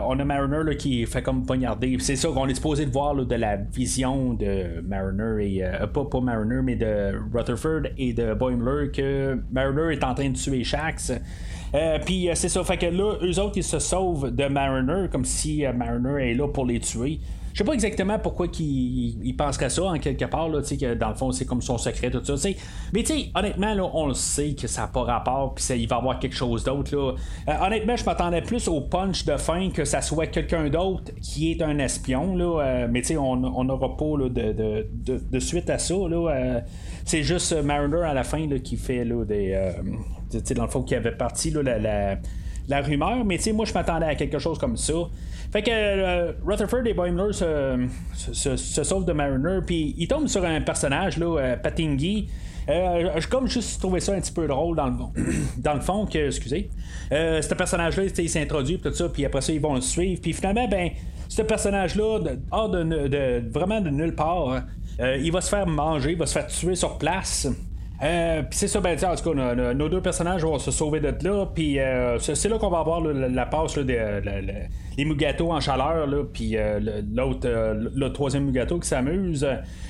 on 0.07 0.19
a 0.19 0.25
Mariner 0.25 0.77
qui 0.77 1.05
fait 1.05 1.23
comme 1.23 1.45
poignarder. 1.45 1.97
C'est 2.01 2.17
ça 2.17 2.29
qu'on 2.29 2.49
est 2.49 2.55
supposé 2.55 2.87
de 2.87 2.91
voir 2.91 3.15
de 3.15 3.35
la 3.35 3.57
vision 3.57 4.33
de 4.33 4.81
Mariner 4.81 5.45
et. 5.45 5.87
pas, 5.93 6.05
pas 6.07 6.21
Mariner, 6.21 6.61
mais 6.63 6.77
de 6.77 7.15
Rutherford 7.35 7.91
et 7.99 8.15
de 8.15 8.33
Boimler 8.33 8.91
que 8.91 9.39
Mariner 9.53 9.93
est 9.93 10.03
en 10.03 10.15
train 10.15 10.31
de 10.31 10.37
tuer 10.37 10.65
Shax. 10.65 11.13
Puis 12.07 12.31
c'est 12.35 12.49
ça, 12.49 12.65
fait 12.65 12.79
que 12.79 12.87
là, 12.87 13.19
eux 13.23 13.39
autres, 13.39 13.57
ils 13.57 13.65
se 13.65 13.79
sauvent 13.79 14.35
de 14.35 14.47
Mariner 14.47 15.09
comme 15.13 15.27
si 15.27 15.65
Mariner 15.77 16.31
est 16.31 16.35
là 16.35 16.49
pour 16.49 16.65
les 16.65 16.81
tuer. 16.81 17.21
Je 17.55 17.59
sais 17.59 17.65
pas 17.65 17.73
exactement 17.73 18.19
pourquoi 18.19 18.49
il, 18.59 19.25
il 19.25 19.37
penserait 19.37 19.71
ça 19.71 19.85
en 19.85 19.99
quelque 20.01 20.25
part, 20.25 20.49
là, 20.49 20.61
que 20.61 20.95
dans 20.95 21.11
le 21.11 21.15
fond 21.15 21.31
c'est 21.31 21.45
comme 21.45 21.63
son 21.63 21.79
secret, 21.79 22.11
tout 22.11 22.21
ça. 22.25 22.49
Mais 22.93 23.05
tu 23.05 23.13
honnêtement, 23.33 23.75
là, 23.75 23.89
on 23.95 24.09
le 24.09 24.15
sait 24.15 24.55
que 24.55 24.67
ça 24.67 24.83
n'a 24.83 24.89
pas 24.89 25.05
rapport, 25.05 25.55
puis 25.55 25.65
il 25.71 25.89
va 25.89 25.97
y 25.97 25.99
avoir 26.01 26.19
quelque 26.19 26.35
chose 26.35 26.65
d'autre. 26.65 26.97
Euh, 26.97 27.15
honnêtement, 27.63 27.95
je 27.95 28.05
m'attendais 28.05 28.43
plus 28.43 28.67
au 28.67 28.81
punch 28.81 29.25
de 29.25 29.37
fin 29.37 29.71
que 29.71 29.85
ça 29.85 30.03
soit 30.03 30.27
quelqu'un 30.27 30.69
d'autre 30.69 31.13
qui 31.23 31.53
est 31.53 31.63
un 31.63 31.79
espion. 31.79 32.35
Là, 32.35 32.61
euh, 32.61 32.89
mais 32.91 33.03
on 33.17 33.65
n'aura 33.65 33.97
pas 33.97 34.29
de, 34.29 34.29
de, 34.29 35.21
de, 35.31 35.39
suite 35.39 35.71
à 35.71 35.79
ça. 35.79 35.95
Là, 35.95 36.31
euh, 36.31 36.61
c'est 37.05 37.23
juste 37.23 37.53
Mariner 37.63 38.03
à 38.03 38.15
la 38.15 38.25
fin 38.25 38.45
là, 38.49 38.59
qui 38.59 38.77
fait 38.77 39.05
là, 39.05 39.25
des. 39.25 39.57
dans 40.57 40.65
le 40.65 40.71
fond, 40.71 40.83
qui 40.83 40.97
avait 40.97 41.13
parti 41.13 41.53
là, 41.53 41.63
la, 41.63 42.19
la 42.69 42.81
rumeur. 42.81 43.25
Mais 43.25 43.39
moi, 43.53 43.65
je 43.65 43.73
m'attendais 43.73 44.07
à 44.07 44.15
quelque 44.15 44.39
chose 44.39 44.59
comme 44.59 44.77
ça. 44.77 44.95
Fait 45.53 45.63
que 45.63 45.71
euh, 45.71 46.33
Rutherford 46.45 46.85
et 46.87 46.95
Boimler 46.95 47.33
se, 47.33 48.57
sauvent 48.57 49.05
de 49.05 49.13
Mariner, 49.13 49.61
puis 49.65 49.95
ils 49.97 50.09
tombent 50.09 50.27
sur 50.27 50.45
un 50.45 50.61
personnage, 50.61 51.17
là, 51.17 51.39
euh, 51.39 51.57
Patingi. 51.57 52.29
Euh, 52.69 53.11
j'ai 53.17 53.29
comme 53.29 53.47
juste 53.47 53.79
trouvé 53.79 54.01
ça 54.01 54.15
un 54.15 54.21
petit 54.21 54.33
peu 54.33 54.49
drôle 54.49 54.75
dans 54.75 54.87
le, 54.87 54.95
dans 55.59 55.75
le 55.75 55.81
fond 55.81 56.07
que, 56.07 56.27
excusez, 56.27 56.71
euh, 57.13 57.41
ce 57.41 57.55
personnage-là, 57.55 58.05
il 58.19 58.29
s'introduit 58.29 58.81
tout 58.81 58.93
ça, 58.93 59.09
puis 59.09 59.25
après 59.25 59.43
ça, 59.43 59.53
ils 59.53 59.61
vont 59.61 59.75
le 59.75 59.81
suivre, 59.81 60.21
puis 60.21 60.33
finalement, 60.33 60.67
ben, 60.67 60.91
ce 61.29 61.43
personnage-là, 61.43 62.19
de, 62.21 63.49
vraiment 63.49 63.81
de 63.81 63.91
nulle 63.91 64.15
part, 64.15 64.63
il 64.99 65.31
va 65.31 65.41
se 65.41 65.51
faire 65.51 65.67
manger, 65.67 66.13
il 66.13 66.19
va 66.19 66.27
se 66.27 66.33
faire 66.33 66.47
tuer 66.47 66.75
sur 66.75 66.99
place. 66.99 67.49
Euh, 68.03 68.43
puis 68.43 68.59
c'est 68.59 68.69
ça, 68.69 68.81
ben, 68.81 68.99
en 69.05 69.15
tout 69.15 69.33
cas, 69.33 69.55
nos, 69.75 69.89
deux 69.89 70.01
personnages 70.01 70.43
vont 70.43 70.59
se 70.59 70.71
sauver 70.71 71.01
de 71.01 71.15
là. 71.23 71.47
Puis 71.47 71.79
euh, 71.79 72.19
c'est 72.19 72.49
là 72.49 72.59
qu'on 72.59 72.71
va 72.71 72.81
avoir 72.81 73.01
la, 73.01 73.47
passe 73.47 73.77
là, 73.77 73.83
les 74.97 75.05
Mugato 75.05 75.53
en 75.53 75.61
chaleur. 75.61 76.09
Puis 76.33 76.57
euh, 76.57 76.81
l'autre, 77.15 77.49
le 77.49 78.13
troisième 78.13 78.47
Mugato 78.47 78.79
qui 78.81 78.89
s'amuse. 78.89 79.47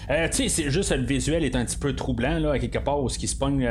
tu 0.08 0.14
sais, 0.30 0.48
c'est 0.48 0.70
juste 0.70 0.94
le 0.94 1.04
visuel 1.04 1.44
est 1.44 1.56
un 1.56 1.64
petit 1.64 1.78
peu 1.78 1.94
troublant, 1.94 2.38
là, 2.38 2.52
à 2.52 2.58
quelque 2.58 2.78
part, 2.78 3.02
où 3.02 3.08
ce 3.08 3.18
qui 3.18 3.28
se 3.28 3.36
pogne 3.36 3.68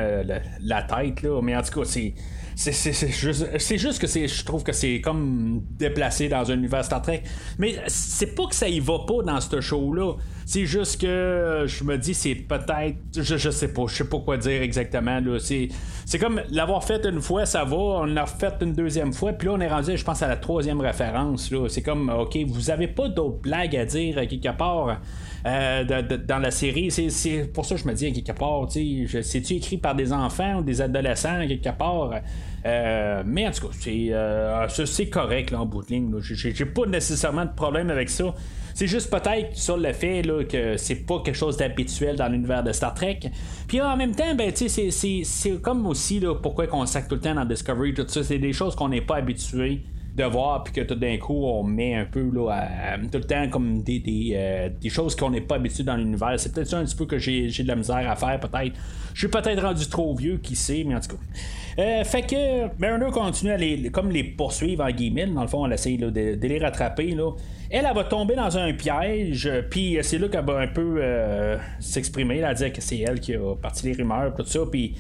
la 0.62 0.82
tête. 0.84 1.22
Là. 1.22 1.42
Mais 1.42 1.56
en 1.56 1.62
tout 1.62 1.80
cas, 1.80 1.86
c'est 1.86 2.14
c'est 2.56 3.12
juste, 3.12 3.78
juste 3.78 4.00
que 4.00 4.08
je 4.08 4.46
trouve 4.46 4.64
que 4.64 4.74
c'est 4.74 5.02
comme 5.02 5.64
déplacé 5.72 6.30
dans 6.30 6.52
un 6.52 6.56
univers 6.56 6.86
Star 6.86 7.02
Trek. 7.02 7.24
Mais 7.58 7.76
c'est 7.88 8.36
pas 8.36 8.46
que 8.48 8.56
ça 8.56 8.68
y 8.68 8.80
va 8.80 9.00
pas 9.08 9.24
dans 9.24 9.42
ce 9.42 9.60
show-là. 9.60 10.14
C'est 10.46 10.66
juste 10.66 11.02
que 11.02 11.66
je 11.68 11.84
me 11.84 11.98
dis, 11.98 12.14
c'est 12.14 12.36
peut-être. 12.36 12.98
Je, 13.16 13.38
je 13.38 13.50
sais 13.50 13.74
pas, 13.74 13.84
je 13.88 13.96
sais 13.96 14.10
pas 14.10 14.20
quoi 14.20 14.38
dire 14.38 14.62
exactement. 14.62 15.20
C'est 15.40 16.20
comme 16.20 16.42
l'avoir 16.52 16.84
fait 16.84 17.06
une 17.06 17.22
fois, 17.22 17.46
ça 17.46 17.64
va. 17.64 17.76
On 17.76 18.06
l'a 18.06 18.26
refait 18.26 18.54
une 18.62 18.74
deuxième 18.74 19.14
fois. 19.14 19.34
Puis 19.34 19.48
là, 19.48 19.54
on 19.56 19.60
est 19.60 19.70
rendu, 19.70 19.98
je 19.98 20.04
pense, 20.04 20.22
à 20.22 20.28
la 20.28 20.38
troisième 20.38 20.82
référence. 20.82 21.52
C'est 21.70 21.82
comme, 21.82 22.10
OK, 22.10 22.38
vous 22.48 22.70
avez 22.70 22.88
pas 22.88 23.10
d'autres 23.10 23.40
blagues 23.40 23.76
à 23.76 23.86
dire 23.86 24.16
quelque 24.28 24.56
part. 24.58 25.00
Euh, 25.46 25.84
dans 26.26 26.40
la 26.40 26.52
série. 26.52 26.90
C'est 26.90 27.52
pour 27.54 27.66
ça 27.66 27.76
que 27.76 27.82
je 27.82 27.88
me 27.88 27.94
dis, 27.94 28.14
quelque 28.14 28.38
part, 28.38 28.66
c'est-tu 28.72 29.56
écrit 29.56 29.78
par 29.78 29.94
des 29.94 30.14
enfants 30.14 30.60
ou 30.60 30.64
des 30.64 30.82
adolescents, 30.82 31.46
quelque 31.48 31.78
part? 31.78 32.12
Euh, 32.66 33.24
mais 33.26 33.48
en 33.48 33.52
tout 33.52 33.68
cas, 33.68 33.74
c'est 33.78 34.08
euh, 34.12 35.06
correct 35.12 35.52
là, 35.52 35.62
en 35.62 35.66
bout 35.66 35.84
de 35.84 35.90
ligne. 35.90 36.14
J'ai 36.22 36.66
pas 36.66 36.86
nécessairement 36.86 37.44
de 37.44 37.54
problème 37.54 37.90
avec 37.90 38.10
ça. 38.10 38.34
C'est 38.74 38.88
juste 38.88 39.10
peut-être 39.10 39.56
sur 39.56 39.78
le 39.78 39.94
fait 39.94 40.24
que 40.50 40.78
c'est 40.78 41.06
pas 41.06 41.20
quelque 41.20 41.36
chose 41.36 41.58
d'habituel 41.58 42.16
dans 42.16 42.28
l'univers 42.28 42.64
de 42.64 42.72
Star 42.72 42.94
Trek. 42.94 43.20
Puis 43.68 43.82
en 43.82 43.96
même 43.96 44.16
temps, 44.16 44.34
ben, 44.36 44.52
c'est 44.56 45.62
comme 45.62 45.86
aussi 45.86 46.22
pourquoi 46.42 46.66
on 46.72 46.86
sac 46.86 47.08
tout 47.08 47.16
le 47.16 47.22
temps 47.22 47.36
dans 47.36 47.46
Discovery, 47.46 47.94
tout 47.94 48.08
ça. 48.08 48.24
C'est 48.24 48.40
des 48.40 48.54
choses 48.54 48.76
qu'on 48.76 48.90
n'est 48.90 49.02
pas 49.02 49.18
habitué 49.18 49.82
de 50.16 50.24
voir, 50.26 50.64
puis 50.64 50.74
que 50.74 50.82
tout 50.82 50.96
d'un 50.96 51.18
coup, 51.18 51.44
on 51.46 51.64
met 51.64 51.96
un 51.96 52.06
peu 52.06 52.30
là, 52.32 52.98
tout 53.12 53.18
le 53.18 53.24
temps 53.24 53.50
comme 53.50 53.82
des, 53.82 54.00
des, 54.00 54.34
euh, 54.36 54.70
des 54.70 54.90
choses 54.90 55.16
qu'on 55.16 55.32
n'est 55.32 55.42
pas 55.42 55.56
habitué 55.56 55.84
dans 55.84 55.96
l'univers. 55.96 56.36
C'est 56.38 56.54
peut-être 56.54 56.68
ça 56.68 56.78
un 56.78 56.86
petit 56.86 56.96
peu 56.96 57.06
que 57.06 57.18
j'ai, 57.18 57.48
de 57.48 57.68
la 57.68 57.76
misère 57.76 58.10
à 58.10 58.16
faire, 58.16 58.40
peut-être. 58.40 58.76
Je 59.14 59.20
suis 59.20 59.28
peut-être 59.28 59.64
rendu 59.64 59.88
trop 59.88 60.16
vieux, 60.16 60.38
qui 60.38 60.56
sait, 60.56 60.84
mais 60.86 60.96
en 60.96 61.00
tout 61.00 61.16
cas. 61.16 61.24
Euh, 61.80 62.04
fait 62.04 62.22
que 62.22 62.80
Mariner 62.80 63.12
continue 63.12 63.52
à 63.52 63.58
les, 63.58 63.90
comme 63.90 64.12
les 64.12 64.24
poursuivre 64.24 64.84
en 64.84 64.92
guillemets. 64.92 65.26
Dans 65.26 65.42
le 65.42 65.48
fond, 65.48 65.66
elle 65.66 65.74
essaie 65.74 65.98
de, 65.98 66.12
de, 66.12 66.48
les 66.48 66.60
rattraper. 66.60 67.16
Là. 67.16 67.32
Elle, 67.72 67.88
elle 67.90 67.96
va 67.96 68.04
tomber 68.04 68.36
dans 68.36 68.56
un 68.56 68.72
piège, 68.74 69.52
puis 69.72 69.98
c'est 70.04 70.20
là 70.20 70.28
qu'elle 70.28 70.46
va 70.46 70.60
un 70.60 70.68
peu 70.68 70.98
euh, 71.00 71.58
s'exprimer, 71.80 72.38
elle 72.38 72.54
dire 72.54 72.72
que 72.72 72.82
c'est 72.82 73.00
elle 73.00 73.20
qui 73.20 73.34
a 73.34 73.56
parti 73.56 73.88
les 73.88 73.94
rumeurs, 73.94 74.36
tout 74.36 74.46
ça, 74.46 74.60
puis 74.72 74.94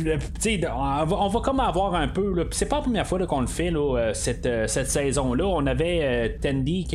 on 0.00 1.04
va, 1.04 1.16
on 1.16 1.28
va 1.28 1.40
comme 1.40 1.60
avoir 1.60 1.94
un 1.94 2.08
peu. 2.08 2.46
C'est 2.50 2.68
pas 2.68 2.76
la 2.76 2.82
première 2.82 3.06
fois 3.06 3.24
qu'on 3.26 3.40
le 3.40 3.46
fait 3.46 3.70
là, 3.70 3.96
euh, 3.96 4.14
cette, 4.14 4.46
euh, 4.46 4.66
cette 4.66 4.90
saison-là. 4.90 5.46
On 5.46 5.66
avait 5.66 6.00
euh, 6.02 6.28
Tandy 6.40 6.86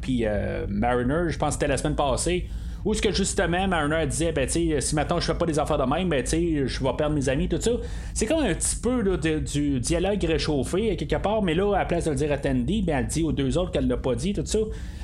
puis 0.00 0.24
Mariner, 0.68 1.28
je 1.28 1.38
pense 1.38 1.48
que 1.48 1.52
c'était 1.54 1.68
la 1.68 1.76
semaine 1.76 1.96
passée, 1.96 2.48
Ou 2.88 2.94
ce 2.94 3.02
que 3.02 3.12
justement 3.12 3.68
Mariner 3.68 4.06
disait, 4.06 4.32
ben 4.32 4.48
si 4.48 4.74
maintenant 4.94 5.20
je 5.20 5.26
fais 5.26 5.34
pas 5.34 5.44
des 5.44 5.58
affaires 5.58 5.76
de 5.76 5.84
même, 5.84 6.08
ben 6.08 6.24
tu 6.24 6.66
je 6.66 6.82
vais 6.82 6.90
perdre 6.96 7.14
mes 7.14 7.28
amis, 7.28 7.46
tout 7.46 7.60
ça. 7.60 7.72
C'est 8.14 8.24
comme 8.24 8.42
un 8.42 8.54
petit 8.54 8.76
peu 8.76 9.18
du 9.18 9.78
dialogue 9.78 10.24
réchauffé 10.24 10.96
quelque 10.96 11.16
part, 11.16 11.42
mais 11.42 11.52
là, 11.52 11.74
à 11.74 11.80
la 11.80 11.84
place 11.84 12.06
de 12.06 12.10
le 12.12 12.16
dire 12.16 12.32
à 12.32 12.38
Tandy, 12.38 12.80
ben 12.80 13.00
elle 13.00 13.06
dit 13.06 13.22
aux 13.24 13.32
deux 13.32 13.58
autres 13.58 13.72
qu'elle 13.72 13.88
l'a 13.88 13.98
pas 13.98 14.14
dit, 14.14 14.32
tout 14.32 14.46
ça. 14.46 14.60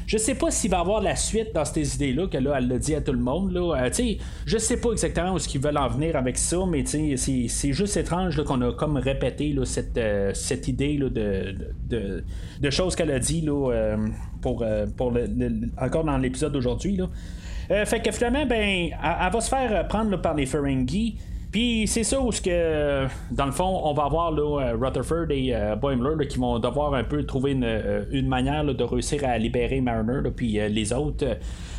Je 0.06 0.16
sais 0.16 0.34
pas 0.34 0.50
s'il 0.50 0.70
va 0.70 0.78
y 0.78 0.80
avoir 0.80 1.02
la 1.02 1.14
suite 1.14 1.54
dans 1.54 1.66
ces 1.66 1.96
idées-là, 1.96 2.26
que 2.26 2.38
là, 2.38 2.54
elle 2.56 2.68
l'a 2.68 2.78
dit 2.78 2.94
à 2.94 3.02
tout 3.02 3.12
le 3.12 3.18
monde. 3.18 3.52
Là. 3.52 3.84
Euh, 3.84 4.12
je 4.46 4.56
sais 4.56 4.78
pas 4.78 4.92
exactement 4.92 5.34
où 5.34 5.38
ce 5.38 5.46
qu'ils 5.46 5.60
veulent 5.60 5.76
en 5.76 5.88
venir 5.88 6.16
avec 6.16 6.38
ça, 6.38 6.60
mais 6.66 6.84
c'est 6.86 7.72
juste 7.74 7.98
étrange 7.98 8.42
qu'on 8.44 8.62
a 8.62 8.72
comme 8.72 8.96
répété 8.96 9.52
là, 9.52 9.66
cette, 9.66 9.98
euh, 9.98 10.32
cette 10.32 10.68
idée 10.68 10.96
là, 10.96 11.10
de, 11.10 11.54
de, 11.86 12.24
de, 12.60 12.70
choses 12.70 12.96
qu'elle 12.96 13.10
a 13.10 13.18
dit 13.18 13.42
là, 13.42 13.72
euh, 13.72 13.96
pour, 14.40 14.64
pour 14.96 15.10
le, 15.10 15.26
encore 15.78 16.04
dans 16.04 16.16
l'épisode 16.16 16.52
d'aujourd'hui. 16.52 16.98
Fait 17.68 18.03
que 18.03 18.11
finalement, 18.11 18.46
ben, 18.46 18.90
elle, 18.92 19.33
va 19.33 19.40
se 19.40 19.48
faire 19.48 19.87
prendre 19.88 20.16
par 20.20 20.35
les 20.35 20.46
Ferengi. 20.46 21.16
Puis 21.55 21.87
c'est 21.87 22.03
ça 22.03 22.20
où 22.20 22.33
ce 22.33 22.40
que, 22.40 23.07
dans 23.31 23.46
le 23.46 23.53
fond, 23.53 23.81
on 23.85 23.94
va 23.94 24.07
avoir 24.07 24.37
euh, 24.37 24.74
Rutherford 24.77 25.31
et 25.31 25.55
euh, 25.55 25.77
Boimler 25.77 26.27
qui 26.27 26.37
vont 26.37 26.59
devoir 26.59 26.94
un 26.94 27.05
peu 27.05 27.22
trouver 27.22 27.53
une, 27.53 27.62
euh, 27.62 28.22
manière 28.24 28.64
de 28.64 28.83
réussir 28.83 29.20
à 29.24 29.38
libérer 29.38 29.81
Mariner 29.81 30.29
puis 30.35 30.59
les 30.68 30.92
autres. 30.92 31.24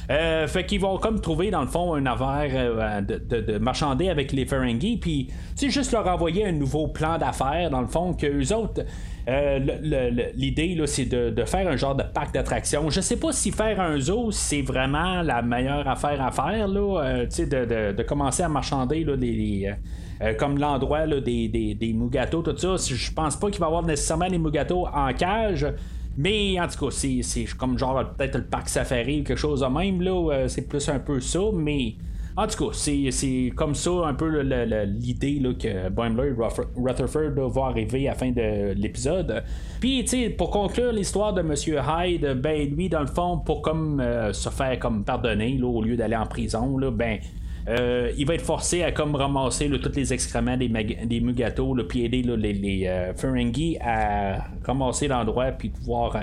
fait 0.07 0.65
qu'ils 0.65 0.79
vont 0.79 0.97
comme 0.97 1.19
trouver 1.19 1.51
dans 1.51 1.59
le 1.59 1.67
fond 1.67 1.93
un 1.93 2.05
affaire 2.05 3.01
de, 3.01 3.17
de, 3.17 3.57
marchander 3.57 4.07
avec 4.07 4.31
les 4.31 4.45
Ferengi 4.45 4.95
puis 4.95 5.29
juste 5.57 5.91
leur 5.91 6.07
envoyer 6.07 6.45
un 6.45 6.53
nouveau 6.53 6.87
plan 6.87 7.17
d'affaires 7.17 7.69
dans 7.69 7.81
le 7.81 7.87
fond 7.87 8.13
que 8.13 8.27
eux 8.27 8.55
autres 8.55 8.81
euh, 8.81 8.83
l'idée, 9.27 10.81
c'est 10.85 11.05
de, 11.05 11.45
faire 11.45 11.67
un 11.67 11.75
genre 11.75 11.95
de 11.95 12.03
parc 12.03 12.33
d'attractions. 12.33 12.89
Je 12.89 13.01
sais 13.01 13.17
pas 13.17 13.31
si 13.31 13.51
faire 13.51 13.79
un 13.79 13.99
zoo, 13.99 14.31
c'est 14.31 14.61
vraiment 14.61 15.21
la 15.21 15.41
meilleure 15.41 15.87
affaire 15.87 16.21
à 16.21 16.31
faire, 16.31 16.67
là, 16.67 17.03
euh, 17.03 17.25
de, 17.25 17.93
de, 17.93 18.03
commencer 18.03 18.43
à 18.43 18.49
marchander 18.49 19.03
là, 19.03 19.13
euh, 20.21 20.33
comme 20.35 20.57
l'endroit 20.57 21.07
des, 21.07 21.47
des, 21.47 21.73
des 21.73 21.95
tout 22.31 22.57
ça. 22.57 22.75
Je 22.77 23.11
pense 23.11 23.35
pas 23.35 23.49
qu'il 23.49 23.59
va 23.59 23.65
y 23.65 23.69
avoir 23.69 23.83
nécessairement 23.83 24.27
les 24.27 24.37
Mugato 24.37 24.87
en 24.87 25.11
cage. 25.13 25.67
Mais 26.17 26.57
en 26.61 26.67
tout 26.67 26.85
cas, 26.85 26.91
c'est 26.91 27.45
comme 27.57 27.77
genre 27.77 28.13
peut-être 28.17 28.37
le 28.37 28.45
parc 28.45 28.69
safari 28.69 29.19
ou 29.19 29.23
quelque 29.23 29.37
chose 29.37 29.59
de 29.59 29.65
même. 29.65 30.01
là 30.01 30.47
c'est 30.47 30.67
plus 30.67 30.87
un 30.87 30.99
peu 30.99 31.19
ça, 31.19 31.41
mais 31.53 31.95
en 32.37 32.47
tout 32.47 32.69
cas, 32.69 32.73
c'est 32.73 33.53
comme 33.55 33.75
ça 33.75 33.91
un 34.05 34.13
peu 34.13 34.41
l'idée 34.41 35.41
que 35.57 35.89
Boimler 35.89 36.31
et 36.31 36.61
Rutherford 36.75 37.49
vont 37.49 37.63
arriver 37.63 38.07
à 38.09 38.11
la 38.11 38.17
fin 38.17 38.31
de 38.31 38.73
l'épisode. 38.73 39.43
Puis, 39.79 40.03
tu 40.03 40.09
sais, 40.09 40.29
pour 40.29 40.51
conclure 40.51 40.91
l'histoire 40.91 41.33
de 41.33 41.41
Monsieur 41.41 41.77
Hyde, 41.79 42.41
ben 42.41 42.69
lui, 42.75 42.89
dans 42.89 42.99
le 42.99 43.07
fond, 43.07 43.37
pour 43.37 43.61
comme 43.61 44.01
euh, 44.01 44.33
se 44.33 44.49
faire 44.49 44.77
comme 44.79 45.05
pardonner 45.05 45.61
au 45.63 45.81
lieu 45.81 45.95
d'aller 45.95 46.15
en 46.15 46.25
prison, 46.25 46.77
ben. 46.91 47.19
Euh, 47.67 48.11
il 48.15 48.27
va 48.27 48.35
être 48.35 48.45
forcé 48.45 48.83
à 48.83 48.91
comme 48.91 49.15
ramasser 49.15 49.67
tous 49.79 49.95
les 49.95 50.13
excréments 50.13 50.55
des, 50.55 50.67
des 50.67 51.19
Mugato, 51.19 51.75
puis 51.89 52.05
aider 52.05 52.21
les, 52.21 52.53
les 52.53 52.85
euh, 52.85 53.11
Ferengi 53.15 53.79
à 53.81 54.37
ramasser 54.63 55.07
l'endroit 55.07 55.47
puis 55.47 55.69
pouvoir 55.69 56.15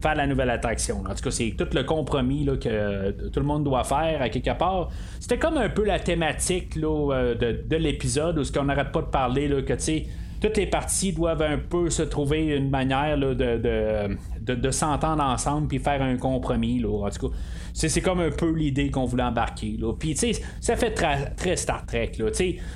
faire 0.00 0.14
la 0.14 0.26
nouvelle 0.26 0.50
attraction. 0.50 1.02
En 1.08 1.14
tout 1.14 1.22
cas, 1.22 1.30
c'est 1.30 1.54
tout 1.56 1.68
le 1.72 1.82
compromis 1.82 2.44
là, 2.44 2.56
que 2.56 3.10
tout 3.28 3.40
le 3.40 3.46
monde 3.46 3.64
doit 3.64 3.84
faire 3.84 4.22
à 4.22 4.28
quelque 4.28 4.56
part. 4.56 4.90
C'était 5.20 5.38
comme 5.38 5.58
un 5.58 5.68
peu 5.68 5.84
la 5.84 5.98
thématique 5.98 6.76
là, 6.76 7.12
euh, 7.12 7.34
de, 7.34 7.62
de 7.66 7.76
l'épisode 7.76 8.38
où 8.38 8.44
ce 8.44 8.52
qu'on 8.52 8.64
n'arrête 8.64 8.92
pas 8.92 9.02
de 9.02 9.06
parler 9.06 9.48
là, 9.48 9.62
que 9.62 9.74
tu 9.74 9.80
sais 9.80 10.06
toutes 10.40 10.56
les 10.56 10.66
parties 10.66 11.12
doivent 11.12 11.42
un 11.42 11.58
peu 11.58 11.90
se 11.90 12.02
trouver 12.02 12.56
une 12.56 12.70
manière 12.70 13.18
de, 13.18 14.70
s'entendre 14.70 15.22
ensemble 15.22 15.68
puis 15.68 15.78
faire 15.78 16.02
un 16.02 16.16
compromis. 16.16 16.84
En 16.84 17.08
tout 17.10 17.28
cas, 17.28 17.34
c'est, 17.72 18.00
comme 18.00 18.20
un 18.20 18.30
peu 18.30 18.52
l'idée 18.52 18.90
qu'on 18.90 19.04
voulait 19.04 19.22
embarquer. 19.22 19.76
Puis, 19.98 20.14
tu 20.14 20.34
sais, 20.34 20.42
ça 20.60 20.76
fait 20.76 20.92
très 20.92 21.56
Star 21.56 21.86
Trek. 21.86 22.12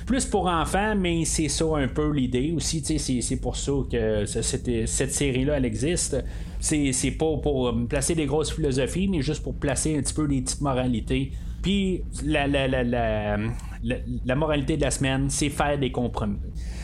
Plus 0.05 0.25
pour 0.25 0.47
enfants, 0.47 0.95
mais 0.95 1.25
c'est 1.25 1.49
ça 1.49 1.65
un 1.75 1.87
peu 1.87 2.11
l'idée 2.11 2.53
aussi. 2.55 2.81
C'est, 2.83 3.37
pour 3.37 3.55
ça 3.55 3.71
que 3.91 4.25
cette, 4.25 5.11
série-là, 5.11 5.57
elle 5.57 5.65
existe 5.65 6.17
c'est, 6.63 7.11
pas 7.11 7.37
pour 7.37 7.73
placer 7.89 8.15
des 8.15 8.25
grosses 8.25 8.53
philosophies, 8.53 9.07
mais 9.09 9.21
juste 9.21 9.43
pour 9.43 9.55
placer 9.55 9.97
un 9.97 10.01
petit 10.01 10.13
peu 10.13 10.27
des 10.27 10.41
petites 10.41 10.61
moralités. 10.61 11.31
Puis 11.61 12.03
la, 12.25 12.47
moralité 14.35 14.77
de 14.77 14.81
la 14.81 14.91
semaine, 14.91 15.29
c'est 15.29 15.49
faire 15.49 15.77
des 15.77 15.91
compromis. 15.91 16.37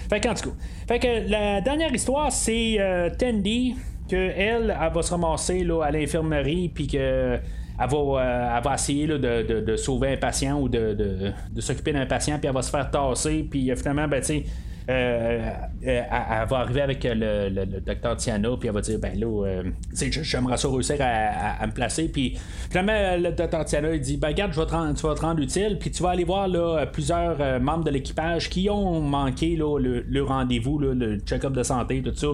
Fait 0.09 0.19
qu'en 0.19 0.33
tout 0.33 0.49
cas, 0.49 0.55
fait 0.87 0.99
que 0.99 1.29
la 1.29 1.61
dernière 1.61 1.93
histoire, 1.93 2.31
c'est 2.31 2.77
euh, 2.79 3.09
Tandy, 3.17 3.75
que 4.09 4.15
elle, 4.15 4.75
va 4.93 5.01
se 5.01 5.11
ramasser 5.11 5.63
là, 5.63 5.83
à 5.83 5.91
l'infirmerie, 5.91 6.69
puis 6.69 6.87
que 6.87 7.37
elle 7.81 7.89
va, 7.89 7.97
euh, 7.97 8.73
essayer 8.73 9.07
là, 9.07 9.17
de, 9.17 9.61
de, 9.61 9.75
sauver 9.77 10.13
un 10.13 10.17
patient 10.17 10.59
ou 10.59 10.67
de, 10.67 10.93
de, 10.93 11.61
s'occuper 11.61 11.93
d'un 11.93 12.05
patient, 12.05 12.37
puis 12.37 12.47
elle 12.47 12.53
va 12.53 12.61
se 12.61 12.71
faire 12.71 12.89
tasser, 12.89 13.47
puis 13.49 13.71
finalement, 13.77 14.07
ben, 14.07 14.19
tu 14.19 14.25
sais, 14.25 14.43
euh, 14.89 15.51
euh, 15.85 16.01
elle, 16.11 16.47
va 16.47 16.57
arriver 16.57 16.81
avec 16.81 17.03
le, 17.03 17.65
docteur 17.79 18.17
Tiana, 18.17 18.49
puis 18.59 18.67
elle 18.67 18.73
va 18.73 18.81
dire 18.81 18.97
Ben 18.99 19.19
là, 19.19 19.45
euh, 19.45 19.63
j'aimerais 19.93 20.57
ça 20.57 20.67
réussir 20.67 20.97
à, 20.99 21.65
me 21.67 21.71
placer. 21.71 22.09
Puis 22.09 22.37
finalement, 22.69 23.17
le 23.17 23.31
docteur 23.31 23.65
Tiana, 23.65 23.93
il 23.93 24.01
dit 24.01 24.17
Ben 24.17 24.29
regarde, 24.29 24.53
je 24.53 24.59
vais 24.59 24.65
tu 24.95 25.05
vas 25.05 25.15
te 25.15 25.21
rendre 25.21 25.41
utile, 25.41 25.77
puis 25.79 25.91
tu 25.91 26.01
vas 26.01 26.09
aller 26.09 26.23
voir 26.23 26.49
plusieurs 26.91 27.61
membres 27.61 27.83
de 27.83 27.91
l'équipage 27.91 28.49
qui 28.49 28.69
ont 28.69 28.99
manqué 29.01 29.55
là, 29.55 29.77
le, 29.79 30.23
rendez-vous, 30.23 30.79
le 30.79 31.19
check-up 31.19 31.53
de 31.53 31.63
santé, 31.63 32.01
tout 32.01 32.15
ça. 32.15 32.27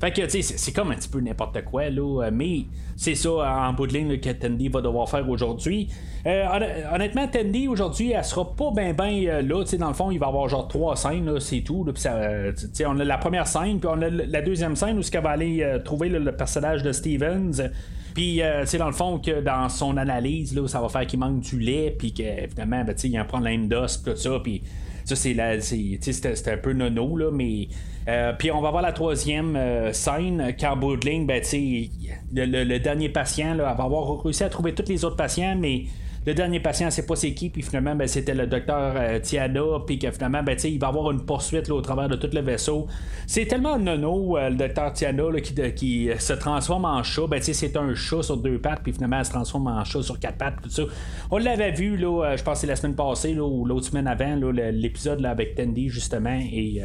Fait 0.00 0.10
que, 0.10 0.22
tu 0.22 0.42
sais, 0.42 0.42
c'est 0.42 0.72
comme 0.72 0.90
un 0.90 0.96
petit 0.96 1.08
peu 1.08 1.20
n'importe 1.20 1.64
quoi, 1.64 1.88
là. 1.88 2.30
Mais 2.32 2.64
c'est 2.96 3.14
ça, 3.14 3.30
en 3.30 3.72
bout 3.72 3.86
de 3.86 3.92
ligne, 3.92 4.18
que 4.18 4.30
Tandy 4.30 4.68
va 4.68 4.80
devoir 4.80 5.08
faire 5.08 5.28
aujourd'hui. 5.28 5.88
Euh, 6.26 6.46
honnêtement, 6.92 7.28
Tandy, 7.28 7.68
aujourd'hui, 7.68 8.12
elle 8.12 8.24
sera 8.24 8.54
pas 8.54 8.70
bien, 8.70 8.92
bien 8.92 9.24
euh, 9.26 9.42
là. 9.42 9.62
Tu 9.64 9.70
sais, 9.70 9.78
dans 9.78 9.88
le 9.88 9.94
fond, 9.94 10.10
il 10.10 10.18
va 10.18 10.28
avoir 10.28 10.48
genre 10.48 10.68
trois 10.68 10.96
scènes, 10.96 11.38
c'est 11.40 11.60
tout. 11.60 11.84
Puis 11.92 12.04
euh, 12.06 12.52
on 12.86 12.98
a 12.98 13.04
la 13.04 13.18
première 13.18 13.46
scène, 13.46 13.78
puis 13.78 13.88
on 13.92 14.00
a 14.00 14.08
la 14.08 14.42
deuxième 14.42 14.76
scène 14.76 14.98
où 14.98 15.02
elle 15.12 15.22
va 15.22 15.30
aller 15.30 15.78
trouver 15.84 16.08
le 16.08 16.32
personnage 16.32 16.82
de 16.82 16.92
Stevens. 16.92 17.70
Puis, 18.14 18.40
c'est 18.64 18.78
dans 18.78 18.86
le 18.86 18.92
fond, 18.92 19.18
que 19.18 19.40
dans 19.40 19.68
son 19.68 19.96
analyse, 19.96 20.54
là, 20.54 20.68
ça 20.68 20.80
va 20.80 20.88
faire 20.88 21.06
qu'il 21.06 21.18
manque 21.18 21.40
du 21.40 21.58
lait, 21.58 21.94
puis 21.98 22.12
qu'évidemment, 22.12 22.84
ben, 22.84 22.94
il 23.02 23.10
y 23.10 23.16
a 23.16 23.22
un 23.22 23.24
problème 23.24 23.66
d'os, 23.66 24.02
tout 24.04 24.14
ça, 24.14 24.38
puis 24.42 24.62
ça, 25.04 25.16
c'est 25.16 25.98
c'était 26.00 26.50
un 26.50 26.58
peu 26.58 26.72
nono, 26.72 27.16
là, 27.16 27.30
mais. 27.30 27.68
Euh, 28.06 28.34
puis 28.38 28.50
on 28.50 28.60
va 28.60 28.70
voir 28.70 28.82
la 28.82 28.92
troisième 28.92 29.56
euh, 29.56 29.92
scène, 29.92 30.54
quand 30.60 30.76
Boudling, 30.76 31.26
ben, 31.26 31.42
le, 31.52 32.44
le, 32.44 32.64
le, 32.64 32.78
dernier 32.78 33.08
patient, 33.08 33.54
là, 33.54 33.72
va 33.72 33.84
avoir 33.84 34.22
réussi 34.22 34.44
à 34.44 34.50
trouver 34.50 34.74
tous 34.74 34.88
les 34.88 35.06
autres 35.06 35.16
patients, 35.16 35.56
mais 35.58 35.84
le 36.26 36.32
dernier 36.32 36.58
patient, 36.60 36.90
c'est 36.90 37.06
pas 37.06 37.16
c'est 37.16 37.34
qui, 37.34 37.50
puis 37.50 37.62
finalement, 37.62 37.94
ben, 37.94 38.08
c'était 38.08 38.34
le 38.34 38.46
docteur 38.46 38.94
euh, 38.96 39.18
Tiana, 39.18 39.80
puis 39.86 39.98
que 39.98 40.10
finalement, 40.10 40.42
ben, 40.42 40.56
il 40.64 40.78
va 40.78 40.88
avoir 40.88 41.10
une 41.10 41.24
poursuite 41.24 41.68
là, 41.68 41.74
au 41.74 41.82
travers 41.82 42.08
de 42.08 42.16
tout 42.16 42.30
le 42.32 42.40
vaisseau. 42.40 42.86
C'est 43.26 43.44
tellement 43.44 43.78
nono, 43.78 44.38
euh, 44.38 44.48
le 44.48 44.56
docteur 44.56 44.92
Tiana, 44.94 45.24
qui, 45.42 45.54
qui 45.74 46.10
se 46.18 46.32
transforme 46.32 46.86
en 46.86 47.02
chat. 47.02 47.26
Ben, 47.26 47.42
c'est 47.42 47.76
un 47.76 47.94
chat 47.94 48.22
sur 48.22 48.38
deux 48.38 48.58
pattes, 48.58 48.80
puis 48.82 48.92
finalement, 48.92 49.18
elle 49.18 49.26
se 49.26 49.32
transforme 49.32 49.66
en 49.66 49.84
chat 49.84 50.02
sur 50.02 50.18
quatre 50.18 50.38
pattes, 50.38 50.62
tout 50.62 50.70
ça. 50.70 50.84
On 51.30 51.36
l'avait 51.36 51.72
vu, 51.72 51.98
là, 51.98 52.24
euh, 52.24 52.36
je 52.38 52.42
pense 52.42 52.60
c'est 52.60 52.66
la 52.66 52.76
semaine 52.76 52.96
passée, 52.96 53.34
là, 53.34 53.44
ou 53.44 53.66
l'autre 53.66 53.86
semaine 53.86 54.06
avant, 54.06 54.36
l'épisode 54.52 55.20
là, 55.20 55.30
avec 55.30 55.54
Tandy, 55.56 55.88
justement, 55.90 56.38
et, 56.40 56.80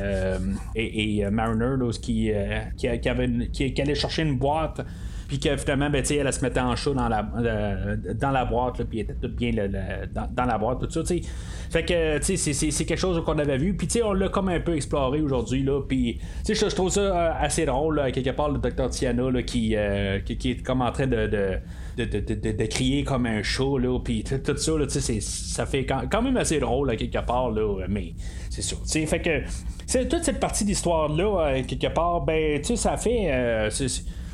et, 0.75 1.29
Mariner, 1.29 1.75
là, 1.77 1.91
qui, 1.93 2.31
qui, 2.77 3.09
avait, 3.09 3.47
qui 3.53 3.81
allait 3.81 3.95
chercher 3.95 4.23
une 4.23 4.37
boîte 4.37 4.81
puis 5.29 5.39
que 5.39 5.55
finalement, 5.57 5.91
ben, 5.91 6.03
elle, 6.09 6.25
elle 6.25 6.33
se 6.33 6.41
mettait 6.41 6.59
en 6.59 6.75
chaud 6.75 6.95
dans 6.95 7.07
la, 7.07 7.23
euh, 7.37 7.95
dans 8.15 8.31
la 8.31 8.45
boîte, 8.45 8.83
puis 8.83 9.01
elle 9.01 9.03
était 9.05 9.13
tout 9.13 9.29
bien 9.29 9.51
dans, 9.53 10.45
la 10.45 10.57
boîte, 10.57 10.79
tout 10.79 10.89
ça, 10.89 11.01
tu 11.01 11.21
sais. 11.21 11.29
Fait 11.69 11.85
que, 11.85 12.17
tu 12.17 12.35
sais, 12.35 12.53
c'est 12.53 12.85
quelque 12.85 12.99
chose 12.99 13.23
qu'on 13.23 13.37
avait 13.37 13.59
vu, 13.59 13.77
puis 13.77 13.85
tu 13.85 13.99
sais, 13.99 14.03
on 14.03 14.13
l'a 14.13 14.29
comme 14.29 14.49
un 14.49 14.59
peu 14.59 14.75
exploré 14.75 15.21
aujourd'hui, 15.21 15.61
là, 15.61 15.81
puis, 15.87 16.19
tu 16.43 16.55
sais, 16.55 16.67
je 16.67 16.75
trouve 16.75 16.89
ça 16.89 17.01
euh, 17.01 17.31
assez 17.39 17.65
drôle, 17.65 18.01
quelque 18.11 18.31
part, 18.31 18.49
le 18.49 18.57
docteur 18.57 18.89
Tiana, 18.89 19.29
là, 19.29 19.43
qui, 19.43 19.75
euh, 19.75 20.17
qui, 20.21 20.49
est 20.49 20.63
comme 20.63 20.81
en 20.81 20.91
train 20.91 21.05
de, 21.05 21.27
de 21.27 21.59
de, 21.97 22.05
de, 22.05 22.51
de, 22.53 22.65
crier 22.65 23.03
comme 23.03 23.25
un 23.25 23.43
chat, 23.43 23.77
là, 23.77 23.99
puis 23.99 24.23
tout, 24.23 24.57
ça, 24.57 24.71
là, 24.77 24.85
ça 24.87 25.65
fait 25.65 25.85
quand, 25.85 26.21
même 26.23 26.37
assez 26.37 26.57
drôle, 26.59 26.95
quelque 26.95 27.23
part, 27.23 27.51
là, 27.51 27.85
mais 27.87 28.13
c'est 28.49 28.63
ça. 28.63 28.75
Fait 29.05 29.19
que, 29.19 30.03
toute 30.05 30.23
cette 30.23 30.39
partie 30.39 30.65
d'histoire-là, 30.65 31.61
quelque 31.67 31.93
part, 31.93 32.21
ben, 32.21 32.59
tu 32.61 32.67
sais, 32.67 32.75
ça 32.77 32.97
fait 32.97 33.69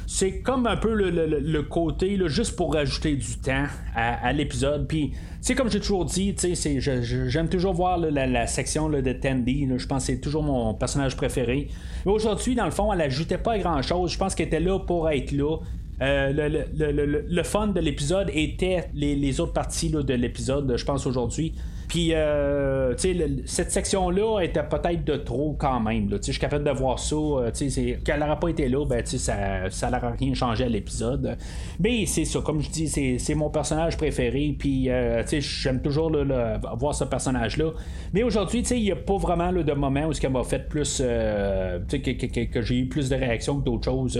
c'est 0.08 0.40
comme 0.40 0.68
un 0.68 0.78
peu 0.78 0.94
le, 0.94 1.62
côté 1.64 2.20
juste 2.28 2.56
pour 2.56 2.74
rajouter 2.74 3.16
du 3.16 3.38
temps 3.38 3.66
à, 3.96 4.32
l'épisode. 4.34 4.88
Puis, 4.88 5.14
c'est 5.42 5.56
comme 5.56 5.70
j'ai 5.70 5.80
toujours 5.80 6.06
dit, 6.06 6.36
j'aime 6.80 7.50
toujours 7.50 7.74
voir 7.74 7.98
la, 7.98 8.48
section 8.48 8.90
de 8.90 9.14
Tandy. 9.14 9.68
je 9.78 9.86
pense 9.88 10.06
que 10.06 10.14
c'est 10.14 10.20
toujours 10.20 10.44
mon 10.44 10.74
personnage 10.74 11.16
préféré. 11.16 11.70
Mais 12.06 12.12
aujourd'hui, 12.12 12.56
dans 12.56 12.66
le 12.66 12.72
fond, 12.72 12.92
elle 12.94 13.00
n'ajoutait 13.00 13.38
pas 13.38 13.58
grand 13.58 13.82
chose. 13.82 14.12
Je 14.12 14.18
pense 14.18 14.36
qu'elle 14.36 14.48
était 14.48 14.60
là 14.60 14.80
pour 14.80 15.10
être 15.10 15.32
là. 15.32 15.58
Euh, 16.02 16.64
le, 17.30 17.44
fun 17.44 17.68
de 17.68 17.80
l'épisode 17.80 18.30
était 18.34 18.90
les, 18.94 19.40
autres 19.40 19.54
parties 19.54 19.90
de 19.90 20.14
l'épisode, 20.14 20.76
je 20.78 20.86
pense 20.86 21.06
aujourd'hui. 21.06 21.54
Puis, 21.88 22.14
euh, 22.14 22.96
cette 23.46 23.72
section-là 23.72 24.42
était 24.42 24.64
peut-être 24.64 25.04
de 25.04 25.16
trop 25.18 25.56
quand 25.58 25.80
même. 25.80 26.10
Je 26.12 26.32
suis 26.32 26.40
capable 26.40 26.64
de 26.64 26.72
voir 26.72 27.00
ça. 27.00 27.16
Euh, 27.16 27.52
qu'elle 28.04 28.20
n'aurait 28.20 28.40
pas 28.40 28.50
été 28.50 28.68
là, 28.68 28.86
ben, 28.86 29.06
ça, 29.06 29.70
ça 29.70 29.90
n'aurait 29.90 30.16
rien 30.18 30.34
changé 30.34 30.64
à 30.64 30.70
l'épisode. 30.70 31.38
Mais 31.80 32.06
c'est 32.06 32.26
ça, 32.26 32.40
comme 32.42 32.62
je 32.62 32.70
dis, 32.70 32.88
c'est, 33.20 33.36
mon 33.36 33.50
personnage 33.50 33.98
préféré. 33.98 34.56
Puis, 34.58 34.90
euh, 34.90 35.24
j'aime 35.40 35.82
toujours 35.82 36.12
voir 36.78 36.96
ce 36.96 37.04
personnage-là. 37.04 37.72
Mais 38.14 38.24
aujourd'hui, 38.24 38.62
il 38.62 38.84
n'y 38.84 38.92
a 38.92 38.96
pas 38.96 39.18
vraiment 39.18 39.52
de 39.52 39.74
moment 39.74 40.06
où 40.06 40.14
ce 40.14 40.26
m'a 40.28 40.44
fait 40.44 40.68
plus. 40.68 41.02
Euh, 41.04 41.80
que, 41.90 42.46
que, 42.46 42.62
j'ai 42.62 42.80
eu 42.80 42.88
plus 42.88 43.10
de 43.10 43.16
réactions 43.16 43.60
que 43.60 43.66
d'autres 43.66 43.86
choses. 43.86 44.20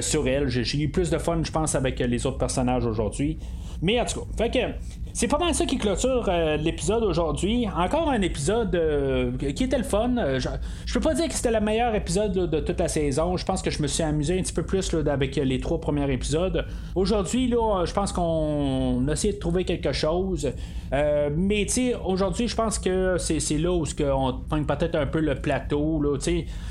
sur 0.00 0.26
elle. 0.28 0.48
J'ai 0.48 0.78
eu 0.78 0.88
plus 0.88 1.10
de 1.10 1.18
fun, 1.18 1.40
je 1.42 1.50
pense, 1.50 1.74
avec 1.74 1.98
les 1.98 2.26
autres 2.26 2.38
personnages 2.38 2.86
aujourd'hui. 2.86 3.38
Mais 3.82 4.00
en 4.00 4.04
tout 4.04 4.20
cas, 4.20 4.26
fait 4.38 4.50
que 4.50 5.03
c'est 5.14 5.28
pas 5.28 5.38
mal 5.38 5.54
ça 5.54 5.64
qui 5.64 5.78
clôture 5.78 6.24
euh, 6.28 6.56
l'épisode 6.56 7.04
aujourd'hui. 7.04 7.68
Encore 7.68 8.10
un 8.10 8.20
épisode 8.20 8.74
euh, 8.74 9.30
qui 9.36 9.62
était 9.62 9.78
le 9.78 9.84
fun. 9.84 10.16
Euh, 10.18 10.40
je, 10.40 10.92
peux 10.92 10.98
pas 10.98 11.14
dire 11.14 11.28
que 11.28 11.34
c'était 11.34 11.52
le 11.52 11.60
meilleur 11.60 11.94
épisode 11.94 12.32
de 12.32 12.58
toute 12.58 12.80
la 12.80 12.88
saison. 12.88 13.36
Je 13.36 13.44
pense 13.44 13.62
que 13.62 13.70
je 13.70 13.80
me 13.80 13.86
suis 13.86 14.02
amusé 14.02 14.36
un 14.36 14.42
petit 14.42 14.52
peu 14.52 14.64
plus 14.64 14.92
avec 15.06 15.36
les 15.36 15.60
trois 15.60 15.80
premiers 15.80 16.12
épisodes. 16.12 16.66
Aujourd'hui, 16.96 17.48
je 17.48 17.92
pense 17.92 18.10
qu'on 18.10 19.06
a 19.06 19.12
essayé 19.12 19.34
de 19.34 19.38
trouver 19.38 19.64
quelque 19.64 19.92
chose. 19.92 20.50
mais 20.90 21.64
tu 21.72 21.94
aujourd'hui, 22.04 22.48
je 22.48 22.56
pense 22.56 22.80
que 22.80 23.16
c'est 23.16 23.58
là 23.58 23.72
où 23.72 23.84
on 24.00 24.32
prend 24.48 24.64
peut-être 24.64 24.96
un 24.96 25.06
peu 25.06 25.20
le 25.20 25.36
plateau. 25.36 26.02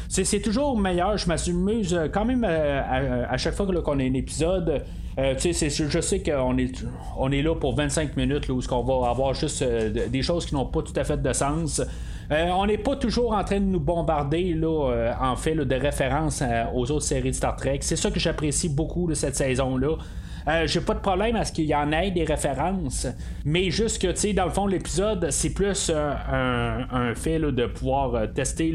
C'est 0.09 0.41
toujours 0.41 0.77
meilleur. 0.77 1.17
Je 1.17 1.29
m'amuse 1.29 1.97
quand 2.13 2.25
même 2.25 2.43
à, 2.43 3.37
chaque 3.37 3.53
fois 3.53 3.65
qu'on 3.65 3.99
a 3.99 4.03
un 4.03 4.13
épisode. 4.13 4.83
Euh, 5.19 5.35
je 5.37 6.01
sais 6.01 6.19
qu'on 6.23 6.57
est, 6.57 6.83
on 7.17 7.31
est 7.31 7.41
là 7.41 7.55
pour 7.55 7.75
25 7.75 8.17
minutes 8.17 8.47
là, 8.47 8.53
où 8.55 8.61
on 8.71 9.01
va 9.01 9.09
avoir 9.09 9.33
juste 9.33 9.61
euh, 9.61 10.07
des 10.09 10.21
choses 10.21 10.45
qui 10.45 10.55
n'ont 10.55 10.65
pas 10.65 10.81
tout 10.81 10.93
à 10.95 11.03
fait 11.03 11.21
de 11.21 11.33
sens. 11.33 11.81
Euh, 12.31 12.49
on 12.49 12.65
n'est 12.65 12.77
pas 12.77 12.95
toujours 12.95 13.33
en 13.33 13.43
train 13.43 13.59
de 13.59 13.65
nous 13.65 13.79
bombarder 13.79 14.53
là, 14.53 15.15
en 15.19 15.35
fait 15.35 15.55
de 15.55 15.75
références 15.75 16.41
aux 16.73 16.89
autres 16.91 17.05
séries 17.05 17.31
de 17.31 17.35
Star 17.35 17.55
Trek. 17.55 17.79
C'est 17.81 17.95
ça 17.95 18.09
que 18.09 18.19
j'apprécie 18.19 18.69
beaucoup 18.69 19.07
de 19.07 19.13
cette 19.13 19.35
saison-là. 19.35 19.97
j'ai 20.65 20.81
pas 20.81 20.93
de 20.93 20.99
problème 20.99 21.35
à 21.35 21.43
ce 21.43 21.51
qu'il 21.51 21.65
y 21.65 21.75
en 21.75 21.91
ait 21.91 22.11
des 22.11 22.23
références, 22.23 23.07
mais 23.45 23.69
juste 23.69 24.01
que, 24.01 24.07
tu 24.07 24.17
sais, 24.17 24.33
dans 24.33 24.45
le 24.45 24.51
fond, 24.51 24.65
l'épisode, 24.65 25.27
c'est 25.31 25.51
plus 25.51 25.91
un, 25.91 27.13
fait 27.15 27.39
de 27.39 27.65
pouvoir 27.65 28.33
tester 28.33 28.73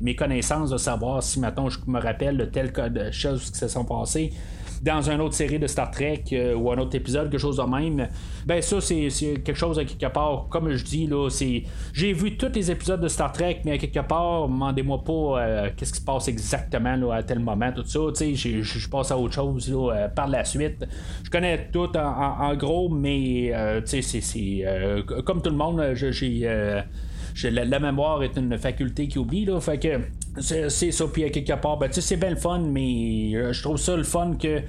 mes, 0.00 0.16
connaissances, 0.16 0.70
de 0.70 0.78
savoir 0.78 1.22
si, 1.22 1.40
maintenant 1.40 1.68
je 1.68 1.78
me 1.86 2.00
rappelle 2.00 2.38
de 2.38 2.46
telles 2.46 2.72
choses 3.12 3.50
qui 3.50 3.58
se 3.58 3.68
sont 3.68 3.84
passées 3.84 4.32
dans 4.82 5.10
une 5.10 5.20
autre 5.20 5.34
série 5.34 5.58
de 5.58 5.66
Star 5.66 5.90
Trek 5.90 6.24
euh, 6.32 6.54
ou 6.54 6.70
un 6.70 6.78
autre 6.78 6.94
épisode, 6.94 7.30
quelque 7.30 7.40
chose 7.40 7.56
de 7.56 7.62
même, 7.62 8.08
ben 8.46 8.62
ça, 8.62 8.80
c'est 8.80 9.08
quelque 9.44 9.54
chose 9.54 9.78
à 9.78 9.84
quelque 9.84 10.12
part, 10.12 10.46
comme 10.48 10.72
je 10.72 10.84
dis, 10.84 11.06
là, 11.06 11.28
c'est. 11.30 11.64
J'ai 11.92 12.12
vu 12.12 12.36
tous 12.36 12.52
les 12.54 12.70
épisodes 12.70 13.00
de 13.00 13.08
Star 13.08 13.32
Trek, 13.32 13.60
mais 13.64 13.72
à 13.72 13.78
quelque 13.78 14.00
part, 14.00 14.48
demandez-moi 14.48 15.02
pas 15.04 15.12
euh, 15.12 15.70
qu'est-ce 15.76 15.92
qui 15.92 16.00
se 16.00 16.04
passe 16.04 16.28
exactement 16.28 16.96
là, 16.96 17.14
à 17.14 17.22
tel 17.22 17.40
moment, 17.40 17.72
tout 17.72 17.84
ça. 17.84 18.00
Je 18.18 18.88
passe 18.88 19.10
à 19.10 19.18
autre 19.18 19.34
chose 19.34 19.70
euh, 19.72 20.08
par 20.08 20.28
la 20.28 20.44
suite. 20.44 20.86
Je 21.24 21.30
connais 21.30 21.68
tout 21.72 21.96
en, 21.96 22.54
gros, 22.54 22.88
mais 22.88 23.52
c'est. 23.84 24.64
comme 25.24 25.42
tout 25.42 25.50
le 25.50 25.56
monde. 25.56 25.82
La, 27.44 27.78
mémoire 27.78 28.22
est 28.24 28.36
une 28.36 28.58
faculté 28.58 29.06
qui 29.06 29.18
oublie, 29.18 29.44
là. 29.44 29.60
Fait 29.60 29.78
que 29.78 30.00
c'est 30.40 30.92
ça, 30.92 31.04
puis 31.12 31.24
à 31.24 31.30
quelque 31.30 31.52
part, 31.60 31.78
ben, 31.78 31.88
c'est 31.92 32.16
bien 32.16 32.30
le 32.30 32.36
fun, 32.36 32.60
mais 32.60 33.32
euh, 33.34 33.52
je 33.52 33.62
trouve 33.62 33.76
ça 33.76 33.96
le 33.96 34.04
fun 34.04 34.36
que 34.40 34.60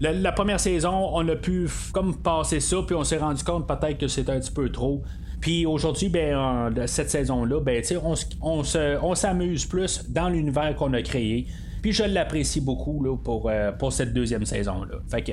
la, 0.00 0.32
première 0.32 0.58
saison, 0.58 1.10
on 1.12 1.26
a 1.28 1.36
pu 1.36 1.68
comme 1.92 2.16
passer 2.16 2.60
ça, 2.60 2.78
puis 2.86 2.94
on 2.94 3.04
s'est 3.04 3.18
rendu 3.18 3.44
compte 3.44 3.68
peut-être 3.68 3.98
que 3.98 4.08
c'était 4.08 4.32
un 4.32 4.40
petit 4.40 4.50
peu 4.50 4.70
trop. 4.70 5.02
Puis 5.40 5.66
aujourd'hui, 5.66 6.08
ben, 6.08 6.72
cette 6.86 7.10
saison-là, 7.10 7.60
ben, 7.60 7.82
on, 8.02 8.14
on, 8.42 8.62
on 9.02 9.14
s'amuse 9.14 9.66
plus 9.66 10.04
dans 10.08 10.28
l'univers 10.28 10.74
qu'on 10.76 10.92
a 10.92 11.02
créé. 11.02 11.46
Puis 11.82 11.92
je 11.92 12.04
l'apprécie 12.04 12.60
beaucoup 12.60 13.02
là, 13.02 13.16
pour, 13.16 13.50
euh, 13.50 13.72
pour 13.72 13.92
cette 13.92 14.14
deuxième 14.14 14.46
saison-là. 14.46 14.96
Fait 15.10 15.22
que 15.22 15.32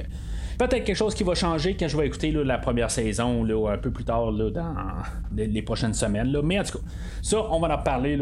Peut-être 0.60 0.84
quelque 0.84 0.93
chose 0.93 1.15
qui 1.15 1.24
va 1.24 1.36
changer 1.36 1.78
quand 1.80 1.88
je 1.88 1.95
vais 1.95 2.06
écouter 2.06 2.32
la 2.32 2.58
première 2.58 2.91
saison 2.91 3.45
un 3.69 3.78
peu 3.78 3.91
plus 3.91 4.04
tard 4.04 4.34
dans 4.34 4.74
les, 5.34 5.62
prochaines 5.62 5.93
semaines. 5.93 6.38
Mais 6.43 6.60
en 6.60 6.63
tout 6.63 6.80
cas, 6.80 6.84
ça, 7.22 7.38
on 7.50 7.62
va 7.62 7.74
en 7.74 7.82
parler 7.82 8.19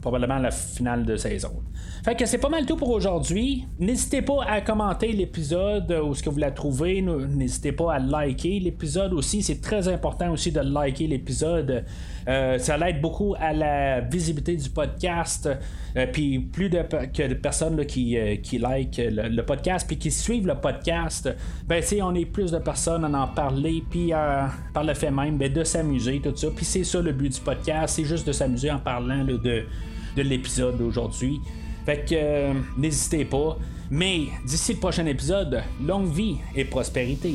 probablement 0.00 0.34
à 0.34 0.40
la 0.40 0.50
finale 0.50 1.04
de 1.04 1.14
saison. 1.14 1.62
Fait 2.04 2.16
que 2.16 2.26
c'est 2.26 2.38
pas 2.38 2.48
mal 2.48 2.66
tout 2.66 2.74
pour 2.74 2.90
aujourd'hui. 2.90 3.64
N'hésitez 3.78 4.22
pas 4.22 4.42
à 4.48 4.60
commenter 4.60 5.12
l'épisode 5.12 5.92
où 6.04 6.14
ce 6.14 6.22
que 6.24 6.30
vous 6.30 6.40
la 6.40 6.50
trouvez. 6.50 7.00
N'hésitez 7.00 7.70
pas 7.70 7.94
à 7.94 8.00
liker 8.00 8.58
l'épisode 8.58 9.12
aussi. 9.12 9.40
C'est 9.40 9.60
très 9.60 9.86
important 9.86 10.32
aussi 10.32 10.50
de 10.50 10.58
liker 10.58 11.06
l'épisode. 11.06 11.84
Euh, 12.28 12.58
ça 12.58 12.76
l'aide 12.76 13.00
beaucoup 13.00 13.34
à 13.38 13.52
la 13.52 14.00
visibilité 14.00 14.56
du 14.56 14.70
podcast. 14.70 15.48
Euh, 15.96 16.06
puis 16.10 16.38
plus 16.38 16.70
de, 16.70 16.82
personnes 17.34 17.84
qui, 17.84 18.16
euh, 18.16 18.36
like 18.58 19.00
le, 19.04 19.42
podcast 19.42 19.86
puis 19.86 19.98
qui 19.98 20.10
suivent 20.10 20.46
le 20.46 20.54
podcast, 20.54 21.28
ben 21.66 21.82
on 22.02 22.14
est 22.14 22.24
plus 22.24 22.50
de 22.52 22.58
personnes 22.58 23.04
à 23.04 23.20
en 23.22 23.28
parler 23.28 23.82
puis 23.90 24.12
par 24.72 24.84
le 24.84 24.94
fait 24.94 25.10
même 25.10 25.36
ben, 25.36 25.52
de 25.52 25.64
s'amuser 25.64 26.20
tout 26.22 26.34
ça. 26.34 26.48
Puis 26.54 26.64
c'est 26.64 26.84
ça 26.84 27.00
le 27.00 27.12
but 27.12 27.32
du 27.32 27.40
podcast, 27.40 27.96
c'est 27.96 28.04
juste 28.04 28.26
de 28.26 28.32
s'amuser 28.32 28.70
en 28.70 28.78
parlant 28.78 29.24
de, 29.24 29.36
de 29.36 30.22
l'épisode 30.22 30.78
d'aujourd'hui. 30.78 31.40
Fait 31.84 32.04
que 32.08 32.52
n'hésitez 32.78 33.24
pas. 33.24 33.58
Mais 33.90 34.22
d'ici 34.46 34.72
le 34.72 34.78
prochain 34.78 35.04
épisode, 35.04 35.62
longue 35.84 36.10
vie 36.10 36.36
et 36.54 36.64
prospérité. 36.64 37.34